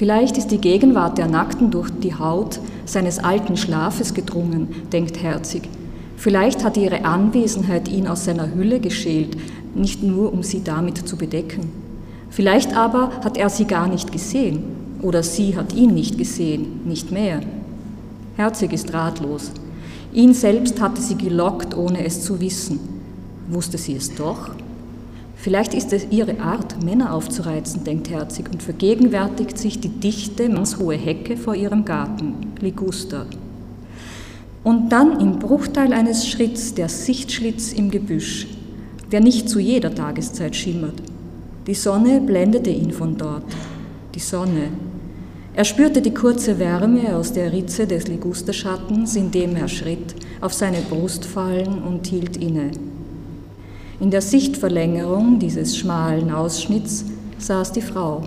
Vielleicht 0.00 0.38
ist 0.38 0.50
die 0.50 0.56
Gegenwart 0.56 1.18
der 1.18 1.28
Nackten 1.28 1.70
durch 1.70 1.90
die 1.90 2.14
Haut 2.14 2.58
seines 2.86 3.18
alten 3.18 3.58
Schlafes 3.58 4.14
gedrungen, 4.14 4.68
denkt 4.90 5.22
Herzig. 5.22 5.68
Vielleicht 6.16 6.64
hat 6.64 6.78
ihre 6.78 7.04
Anwesenheit 7.04 7.86
ihn 7.86 8.06
aus 8.06 8.24
seiner 8.24 8.54
Hülle 8.54 8.80
geschält, 8.80 9.36
nicht 9.74 10.02
nur 10.02 10.32
um 10.32 10.42
sie 10.42 10.64
damit 10.64 11.06
zu 11.06 11.18
bedecken. 11.18 11.70
Vielleicht 12.30 12.74
aber 12.74 13.10
hat 13.22 13.36
er 13.36 13.50
sie 13.50 13.66
gar 13.66 13.88
nicht 13.88 14.10
gesehen 14.10 14.62
oder 15.02 15.22
sie 15.22 15.54
hat 15.54 15.74
ihn 15.74 15.92
nicht 15.92 16.16
gesehen, 16.16 16.80
nicht 16.86 17.12
mehr. 17.12 17.40
Herzig 18.36 18.72
ist 18.72 18.94
ratlos. 18.94 19.50
Ihn 20.14 20.32
selbst 20.32 20.80
hatte 20.80 21.02
sie 21.02 21.16
gelockt, 21.16 21.76
ohne 21.76 22.06
es 22.06 22.24
zu 22.24 22.40
wissen. 22.40 22.80
Wusste 23.50 23.76
sie 23.76 23.96
es 23.96 24.14
doch? 24.14 24.48
Vielleicht 25.42 25.72
ist 25.72 25.94
es 25.94 26.06
ihre 26.10 26.38
Art, 26.40 26.84
Männer 26.84 27.14
aufzureizen, 27.14 27.82
denkt 27.82 28.10
Herzig 28.10 28.50
und 28.52 28.62
vergegenwärtigt 28.62 29.56
sich 29.56 29.80
die 29.80 29.88
dichte, 29.88 30.50
mannshohe 30.50 30.96
Hecke 30.96 31.38
vor 31.38 31.54
ihrem 31.54 31.86
Garten, 31.86 32.52
Liguster. 32.60 33.24
Und 34.64 34.90
dann 34.90 35.18
im 35.18 35.38
Bruchteil 35.38 35.94
eines 35.94 36.28
Schritts 36.28 36.74
der 36.74 36.90
Sichtschlitz 36.90 37.72
im 37.72 37.90
Gebüsch, 37.90 38.48
der 39.12 39.20
nicht 39.20 39.48
zu 39.48 39.60
jeder 39.60 39.94
Tageszeit 39.94 40.54
schimmert. 40.54 41.00
Die 41.66 41.74
Sonne 41.74 42.20
blendete 42.20 42.68
ihn 42.68 42.92
von 42.92 43.16
dort. 43.16 43.44
Die 44.14 44.20
Sonne. 44.20 44.68
Er 45.54 45.64
spürte 45.64 46.02
die 46.02 46.12
kurze 46.12 46.58
Wärme 46.58 47.16
aus 47.16 47.32
der 47.32 47.50
Ritze 47.50 47.86
des 47.86 48.08
Ligusterschattens, 48.08 49.16
in 49.16 49.30
dem 49.30 49.56
er 49.56 49.68
schritt, 49.68 50.14
auf 50.42 50.52
seine 50.52 50.82
Brust 50.82 51.24
fallen 51.24 51.82
und 51.82 52.06
hielt 52.06 52.36
inne. 52.36 52.72
In 54.00 54.10
der 54.10 54.22
Sichtverlängerung 54.22 55.38
dieses 55.38 55.76
schmalen 55.76 56.30
Ausschnitts 56.30 57.04
saß 57.36 57.72
die 57.72 57.82
Frau, 57.82 58.22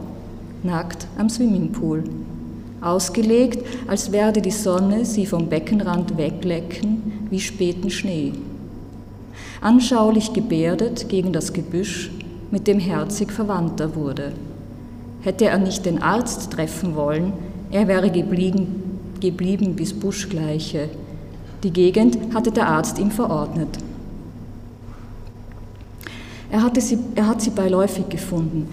nackt 0.61 1.07
am 1.17 1.29
Swimmingpool, 1.29 2.03
ausgelegt, 2.79 3.65
als 3.87 4.11
werde 4.11 4.39
die 4.39 4.51
Sonne 4.51 5.03
sie 5.03 5.25
vom 5.25 5.47
Beckenrand 5.47 6.15
weglecken 6.15 7.25
wie 7.31 7.39
späten 7.39 7.89
Schnee. 7.89 8.33
Anschaulich 9.61 10.31
gebärdet 10.33 11.09
gegen 11.09 11.33
das 11.33 11.53
Gebüsch, 11.53 12.11
mit 12.51 12.67
dem 12.67 12.77
Herzig 12.77 13.31
verwandter 13.31 13.95
wurde. 13.95 14.33
Hätte 15.21 15.45
er 15.45 15.57
nicht 15.57 15.87
den 15.87 16.03
Arzt 16.03 16.51
treffen 16.51 16.95
wollen, 16.95 17.33
er 17.71 17.87
wäre 17.87 18.11
geblieben, 18.11 18.99
geblieben 19.19 19.75
bis 19.75 19.91
Buschgleiche. 19.91 20.89
Die 21.63 21.71
Gegend 21.71 22.19
hatte 22.35 22.51
der 22.51 22.67
Arzt 22.67 22.99
ihm 22.99 23.09
verordnet. 23.09 23.79
Er, 26.53 26.61
hatte 26.61 26.81
sie, 26.81 26.99
er 27.15 27.27
hat 27.27 27.41
sie 27.41 27.49
beiläufig 27.49 28.09
gefunden. 28.09 28.67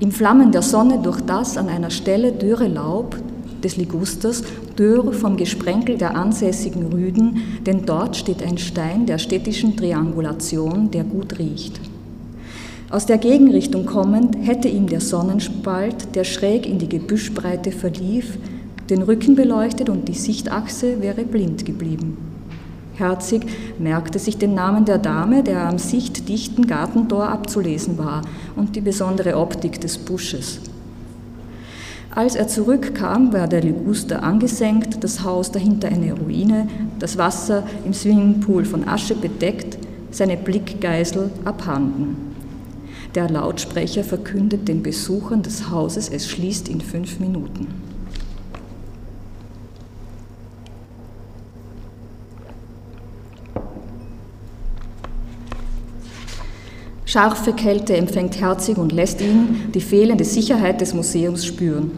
Im 0.00 0.12
Flammen 0.12 0.50
der 0.50 0.62
Sonne 0.62 0.98
durch 1.02 1.20
das 1.20 1.58
an 1.58 1.68
einer 1.68 1.90
Stelle 1.90 2.32
dürre 2.32 2.68
Laub 2.68 3.16
des 3.62 3.76
Ligusters, 3.76 4.42
dürr 4.78 5.12
vom 5.12 5.36
Gesprenkel 5.36 5.98
der 5.98 6.16
ansässigen 6.16 6.86
Rüden, 6.86 7.42
denn 7.66 7.84
dort 7.84 8.16
steht 8.16 8.42
ein 8.42 8.56
Stein 8.56 9.04
der 9.04 9.18
städtischen 9.18 9.76
Triangulation, 9.76 10.90
der 10.90 11.04
gut 11.04 11.38
riecht. 11.38 11.78
Aus 12.88 13.04
der 13.04 13.18
Gegenrichtung 13.18 13.84
kommend 13.84 14.38
hätte 14.40 14.68
ihm 14.68 14.86
der 14.86 15.02
Sonnenspalt, 15.02 16.14
der 16.14 16.24
schräg 16.24 16.64
in 16.64 16.78
die 16.78 16.88
Gebüschbreite 16.88 17.72
verlief, 17.72 18.38
den 18.88 19.02
Rücken 19.02 19.36
beleuchtet 19.36 19.90
und 19.90 20.08
die 20.08 20.14
Sichtachse 20.14 21.02
wäre 21.02 21.24
blind 21.24 21.66
geblieben. 21.66 22.27
Herzig 22.98 23.46
merkte 23.78 24.18
sich 24.18 24.38
den 24.38 24.54
Namen 24.54 24.84
der 24.84 24.98
Dame, 24.98 25.44
der 25.44 25.68
am 25.68 25.78
sichtdichten 25.78 26.66
Gartentor 26.66 27.28
abzulesen 27.28 27.96
war, 27.96 28.22
und 28.56 28.74
die 28.74 28.80
besondere 28.80 29.36
Optik 29.36 29.80
des 29.80 29.98
Busches. 29.98 30.60
Als 32.12 32.34
er 32.34 32.48
zurückkam, 32.48 33.32
war 33.32 33.46
der 33.46 33.62
Liguster 33.62 34.24
angesenkt, 34.24 35.04
das 35.04 35.22
Haus 35.22 35.52
dahinter 35.52 35.86
eine 35.86 36.12
Ruine, 36.12 36.66
das 36.98 37.16
Wasser 37.16 37.62
im 37.84 37.94
Swimmingpool 37.94 38.64
von 38.64 38.88
Asche 38.88 39.14
bedeckt, 39.14 39.78
seine 40.10 40.36
Blickgeisel 40.36 41.30
abhanden. 41.44 42.16
Der 43.14 43.30
Lautsprecher 43.30 44.02
verkündet 44.02 44.66
den 44.66 44.82
Besuchern 44.82 45.42
des 45.42 45.70
Hauses, 45.70 46.08
es 46.08 46.28
schließt 46.28 46.68
in 46.68 46.80
fünf 46.80 47.20
Minuten. 47.20 47.87
Scharfe 57.08 57.54
Kälte 57.54 57.96
empfängt 57.96 58.38
Herzig 58.38 58.76
und 58.76 58.92
lässt 58.92 59.22
ihn 59.22 59.70
die 59.72 59.80
fehlende 59.80 60.24
Sicherheit 60.24 60.82
des 60.82 60.92
Museums 60.92 61.46
spüren. 61.46 61.90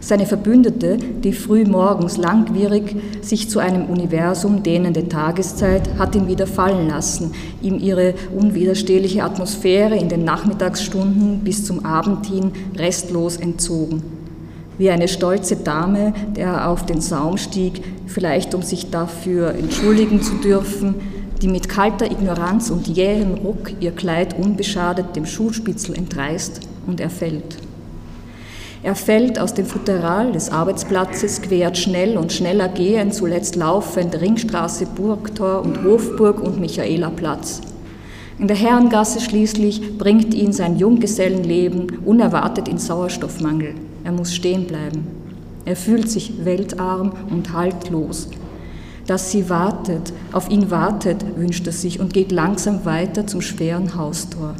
Seine 0.00 0.24
Verbündete, 0.24 0.96
die 0.96 1.34
früh 1.34 1.66
morgens 1.66 2.16
langwierig 2.16 2.96
sich 3.20 3.50
zu 3.50 3.58
einem 3.58 3.84
Universum 3.90 4.62
dehnende 4.62 5.06
Tageszeit, 5.06 5.98
hat 5.98 6.14
ihn 6.14 6.28
wieder 6.28 6.46
fallen 6.46 6.88
lassen, 6.88 7.32
ihm 7.60 7.78
ihre 7.78 8.14
unwiderstehliche 8.34 9.22
Atmosphäre 9.22 9.96
in 9.96 10.08
den 10.08 10.24
Nachmittagsstunden 10.24 11.40
bis 11.40 11.66
zum 11.66 11.84
Abend 11.84 12.24
hin 12.24 12.52
restlos 12.74 13.36
entzogen. 13.36 14.02
Wie 14.78 14.88
eine 14.88 15.08
stolze 15.08 15.56
Dame, 15.56 16.14
der 16.34 16.70
auf 16.70 16.86
den 16.86 17.02
Saum 17.02 17.36
stieg, 17.36 17.82
vielleicht 18.06 18.54
um 18.54 18.62
sich 18.62 18.90
dafür 18.90 19.50
entschuldigen 19.50 20.22
zu 20.22 20.36
dürfen, 20.36 20.94
die 21.44 21.50
mit 21.50 21.68
kalter 21.68 22.10
Ignoranz 22.10 22.70
und 22.70 22.88
jähem 22.88 23.34
Ruck 23.34 23.72
ihr 23.78 23.92
Kleid 23.92 24.34
unbeschadet 24.38 25.14
dem 25.14 25.26
Schulspitzel 25.26 25.94
entreißt 25.94 26.60
und 26.86 27.00
er 27.00 27.10
fällt. 27.10 27.58
Er 28.82 28.94
fällt 28.94 29.38
aus 29.38 29.52
dem 29.52 29.66
Futteral 29.66 30.32
des 30.32 30.48
Arbeitsplatzes, 30.48 31.42
quert 31.42 31.76
schnell 31.76 32.16
und 32.16 32.32
schneller 32.32 32.68
gehend, 32.68 33.12
zuletzt 33.12 33.56
laufend 33.56 34.18
Ringstraße, 34.18 34.86
Burgtor 34.86 35.60
und 35.60 35.84
Hofburg 35.84 36.40
und 36.40 36.60
Michaelerplatz. 36.60 37.60
In 38.38 38.48
der 38.48 38.56
Herrengasse 38.56 39.20
schließlich 39.20 39.98
bringt 39.98 40.32
ihn 40.32 40.54
sein 40.54 40.78
Junggesellenleben 40.78 41.98
unerwartet 42.06 42.68
in 42.68 42.78
Sauerstoffmangel. 42.78 43.74
Er 44.02 44.12
muss 44.12 44.34
stehen 44.34 44.66
bleiben. 44.66 45.08
Er 45.66 45.76
fühlt 45.76 46.08
sich 46.08 46.42
weltarm 46.46 47.12
und 47.30 47.52
haltlos, 47.52 48.30
dass 49.06 49.30
sie 49.30 49.50
wartet, 49.50 50.12
auf 50.32 50.48
ihn 50.48 50.70
wartet, 50.70 51.24
wünscht 51.36 51.66
er 51.66 51.72
sich 51.72 52.00
und 52.00 52.12
geht 52.12 52.32
langsam 52.32 52.84
weiter 52.84 53.26
zum 53.26 53.40
schweren 53.40 53.96
Haustor. 53.96 54.54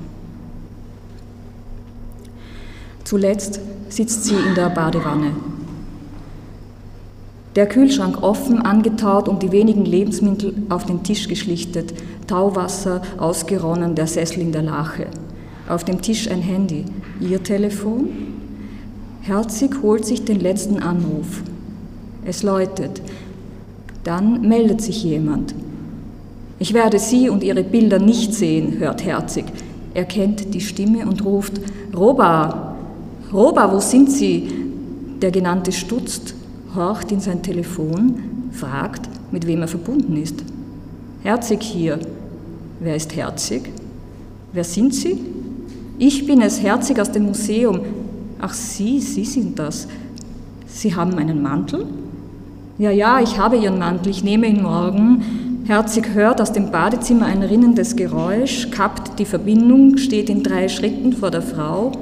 Zuletzt 3.05 3.61
sitzt 3.89 4.25
sie 4.25 4.35
in 4.35 4.55
der 4.55 4.71
Badewanne. 4.71 5.33
Der 7.55 7.69
Kühlschrank 7.69 8.23
offen, 8.23 8.61
angetaut 8.61 9.29
und 9.29 9.43
die 9.43 9.53
wenigen 9.53 9.85
Lebensmittel 9.85 10.55
auf 10.71 10.87
den 10.87 11.05
Tisch 11.05 11.29
geschlichtet, 11.29 11.95
Tauwasser 12.27 13.03
ausgeronnen, 13.19 13.95
der 13.95 14.09
Sessel 14.09 14.41
in 14.41 14.53
der 14.53 14.63
Lache. 14.63 15.07
Auf 15.69 15.85
dem 15.85 16.03
Tisch 16.03 16.29
ein 16.29 16.43
Handy. 16.43 16.85
Ihr 17.21 17.43
Telefon? 17.43 18.09
Herzig 19.21 19.83
holt 19.83 20.05
sich 20.05 20.25
den 20.25 20.41
letzten 20.41 20.81
Anruf. 20.81 21.43
Es 22.25 22.43
läutet. 22.43 23.01
Dann 24.05 24.43
meldet 24.43 24.83
sich 24.83 25.03
jemand. 25.03 25.55
Ich 26.59 26.75
werde 26.75 26.99
Sie 26.99 27.29
und 27.29 27.43
Ihre 27.43 27.65
Bilder 27.65 27.99
nicht 27.99 28.33
sehen, 28.33 28.79
hört 28.79 29.05
Herzig. 29.05 29.47
Er 29.95 30.05
kennt 30.05 30.55
die 30.55 30.61
Stimme 30.61 31.07
und 31.07 31.25
ruft, 31.25 31.55
Roba, 31.97 32.77
Roba, 33.33 33.73
wo 33.73 33.81
sind 33.81 34.11
Sie? 34.11 34.49
Der 35.21 35.31
Genannte 35.31 35.73
stutzt, 35.73 36.35
horcht 36.75 37.11
in 37.13 37.21
sein 37.21 37.43
Telefon, 37.43 38.51
fragt, 38.53 39.09
mit 39.33 39.47
wem 39.47 39.63
er 39.63 39.69
verbunden 39.69 40.17
ist. 40.17 40.45
Herzig 41.23 41.63
hier. 41.63 41.99
Wer 42.81 42.97
ist 42.97 43.17
Herzig? 43.17 43.71
Wer 44.53 44.65
sind 44.65 44.95
Sie? 44.95 45.19
Ich 45.99 46.27
bin 46.27 46.43
es, 46.43 46.61
Herzig 46.63 47.01
aus 47.01 47.11
dem 47.11 47.25
Museum. 47.25 47.81
Ach, 48.41 48.53
Sie, 48.53 49.01
Sie 49.01 49.25
sind 49.25 49.59
das. 49.59 49.89
Sie 50.67 50.95
haben 50.95 51.15
einen 51.15 51.43
Mantel? 51.43 51.87
Ja, 52.77 52.91
ja, 52.91 53.21
ich 53.21 53.39
habe 53.39 53.57
Ihren 53.57 53.79
Mantel, 53.79 54.11
ich 54.11 54.25
nehme 54.25 54.49
ihn 54.49 54.61
morgen. 54.61 55.63
Herzig 55.65 56.09
hört 56.13 56.41
aus 56.41 56.51
dem 56.51 56.73
Badezimmer 56.73 57.27
ein 57.27 57.45
rinnendes 57.45 57.95
Geräusch, 57.95 58.69
kappt 58.73 59.21
die 59.21 59.25
Verbindung, 59.25 59.97
steht 59.97 60.29
in 60.29 60.43
drei 60.43 60.69
Schritten 60.69 61.13
vor 61.13 61.31
der 61.31 61.43
Frau, 61.43 61.93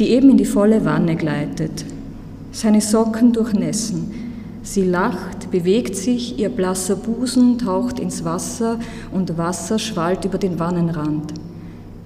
die 0.00 0.08
eben 0.08 0.30
in 0.30 0.36
die 0.36 0.46
volle 0.46 0.84
Wanne 0.84 1.14
gleitet. 1.14 1.84
Seine 2.50 2.80
Socken 2.80 3.32
durchnässen. 3.32 4.10
Sie 4.64 4.82
lacht, 4.82 5.52
bewegt 5.52 5.94
sich, 5.94 6.40
ihr 6.40 6.48
blasser 6.48 6.96
Busen 6.96 7.58
taucht 7.58 8.00
ins 8.00 8.24
Wasser 8.24 8.80
und 9.12 9.38
Wasser 9.38 9.78
schwallt 9.78 10.24
über 10.24 10.38
den 10.38 10.58
Wannenrand. 10.58 11.34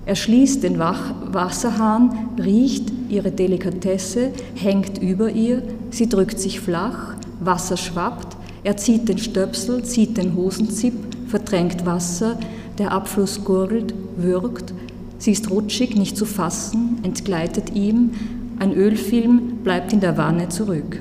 Er 0.04 0.14
schließt 0.14 0.62
den 0.62 0.78
Wasserhahn, 0.78 2.28
riecht 2.38 2.92
ihre 3.08 3.30
Delikatesse, 3.30 4.32
hängt 4.54 4.98
über 4.98 5.30
ihr, 5.30 5.62
sie 5.90 6.10
drückt 6.10 6.38
sich 6.38 6.60
flach, 6.60 7.13
Wasser 7.40 7.76
schwappt, 7.76 8.36
er 8.62 8.76
zieht 8.76 9.08
den 9.08 9.18
Stöpsel, 9.18 9.84
zieht 9.84 10.16
den 10.16 10.34
Hosenzip, 10.36 10.94
verdrängt 11.28 11.84
Wasser, 11.84 12.38
der 12.78 12.92
Abfluss 12.92 13.44
gurgelt, 13.44 13.94
würgt, 14.16 14.72
sie 15.18 15.32
ist 15.32 15.50
rutschig, 15.50 15.96
nicht 15.96 16.16
zu 16.16 16.24
fassen, 16.24 16.98
entgleitet 17.02 17.74
ihm, 17.74 18.10
ein 18.58 18.72
Ölfilm 18.72 19.58
bleibt 19.62 19.92
in 19.92 20.00
der 20.00 20.16
Wanne 20.16 20.48
zurück. 20.48 21.00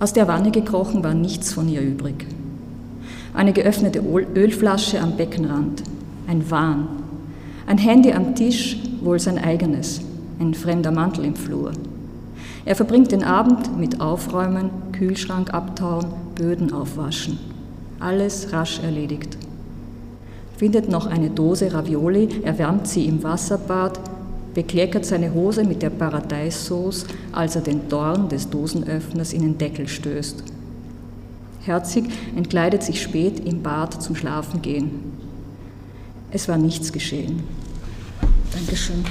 Aus 0.00 0.12
der 0.12 0.28
Wanne 0.28 0.52
gekrochen 0.52 1.02
war 1.02 1.14
nichts 1.14 1.52
von 1.52 1.68
ihr 1.68 1.80
übrig. 1.80 2.26
Eine 3.34 3.52
geöffnete 3.52 4.00
Ölflasche 4.00 5.00
am 5.00 5.16
Beckenrand. 5.16 5.82
Ein 6.28 6.48
Wahn. 6.50 6.88
Ein 7.66 7.78
Handy 7.78 8.12
am 8.12 8.34
Tisch, 8.34 8.78
wohl 9.00 9.18
sein 9.18 9.38
eigenes. 9.38 10.00
Ein 10.38 10.54
fremder 10.54 10.92
Mantel 10.92 11.24
im 11.24 11.34
Flur. 11.34 11.72
Er 12.68 12.76
verbringt 12.76 13.12
den 13.12 13.24
Abend 13.24 13.78
mit 13.78 13.98
Aufräumen, 13.98 14.68
Kühlschrank 14.92 15.54
abtauen, 15.54 16.04
Böden 16.34 16.70
aufwaschen. 16.70 17.38
Alles 17.98 18.52
rasch 18.52 18.80
erledigt. 18.80 19.38
Findet 20.58 20.90
noch 20.90 21.06
eine 21.06 21.30
Dose 21.30 21.72
Ravioli, 21.72 22.28
erwärmt 22.42 22.86
sie 22.86 23.06
im 23.06 23.22
Wasserbad, 23.22 23.98
bekleckert 24.52 25.06
seine 25.06 25.32
Hose 25.32 25.64
mit 25.64 25.80
der 25.80 25.88
Paradeissauce, 25.88 27.06
als 27.32 27.56
er 27.56 27.62
den 27.62 27.88
Dorn 27.88 28.28
des 28.28 28.50
Dosenöffners 28.50 29.32
in 29.32 29.40
den 29.40 29.56
Deckel 29.56 29.88
stößt. 29.88 30.44
Herzig 31.62 32.04
entkleidet 32.36 32.82
sich 32.82 33.00
spät 33.00 33.48
im 33.48 33.62
Bad 33.62 34.02
zum 34.02 34.14
Schlafengehen. 34.14 34.90
Es 36.30 36.48
war 36.48 36.58
nichts 36.58 36.92
geschehen. 36.92 37.44
Dankeschön. 38.52 39.06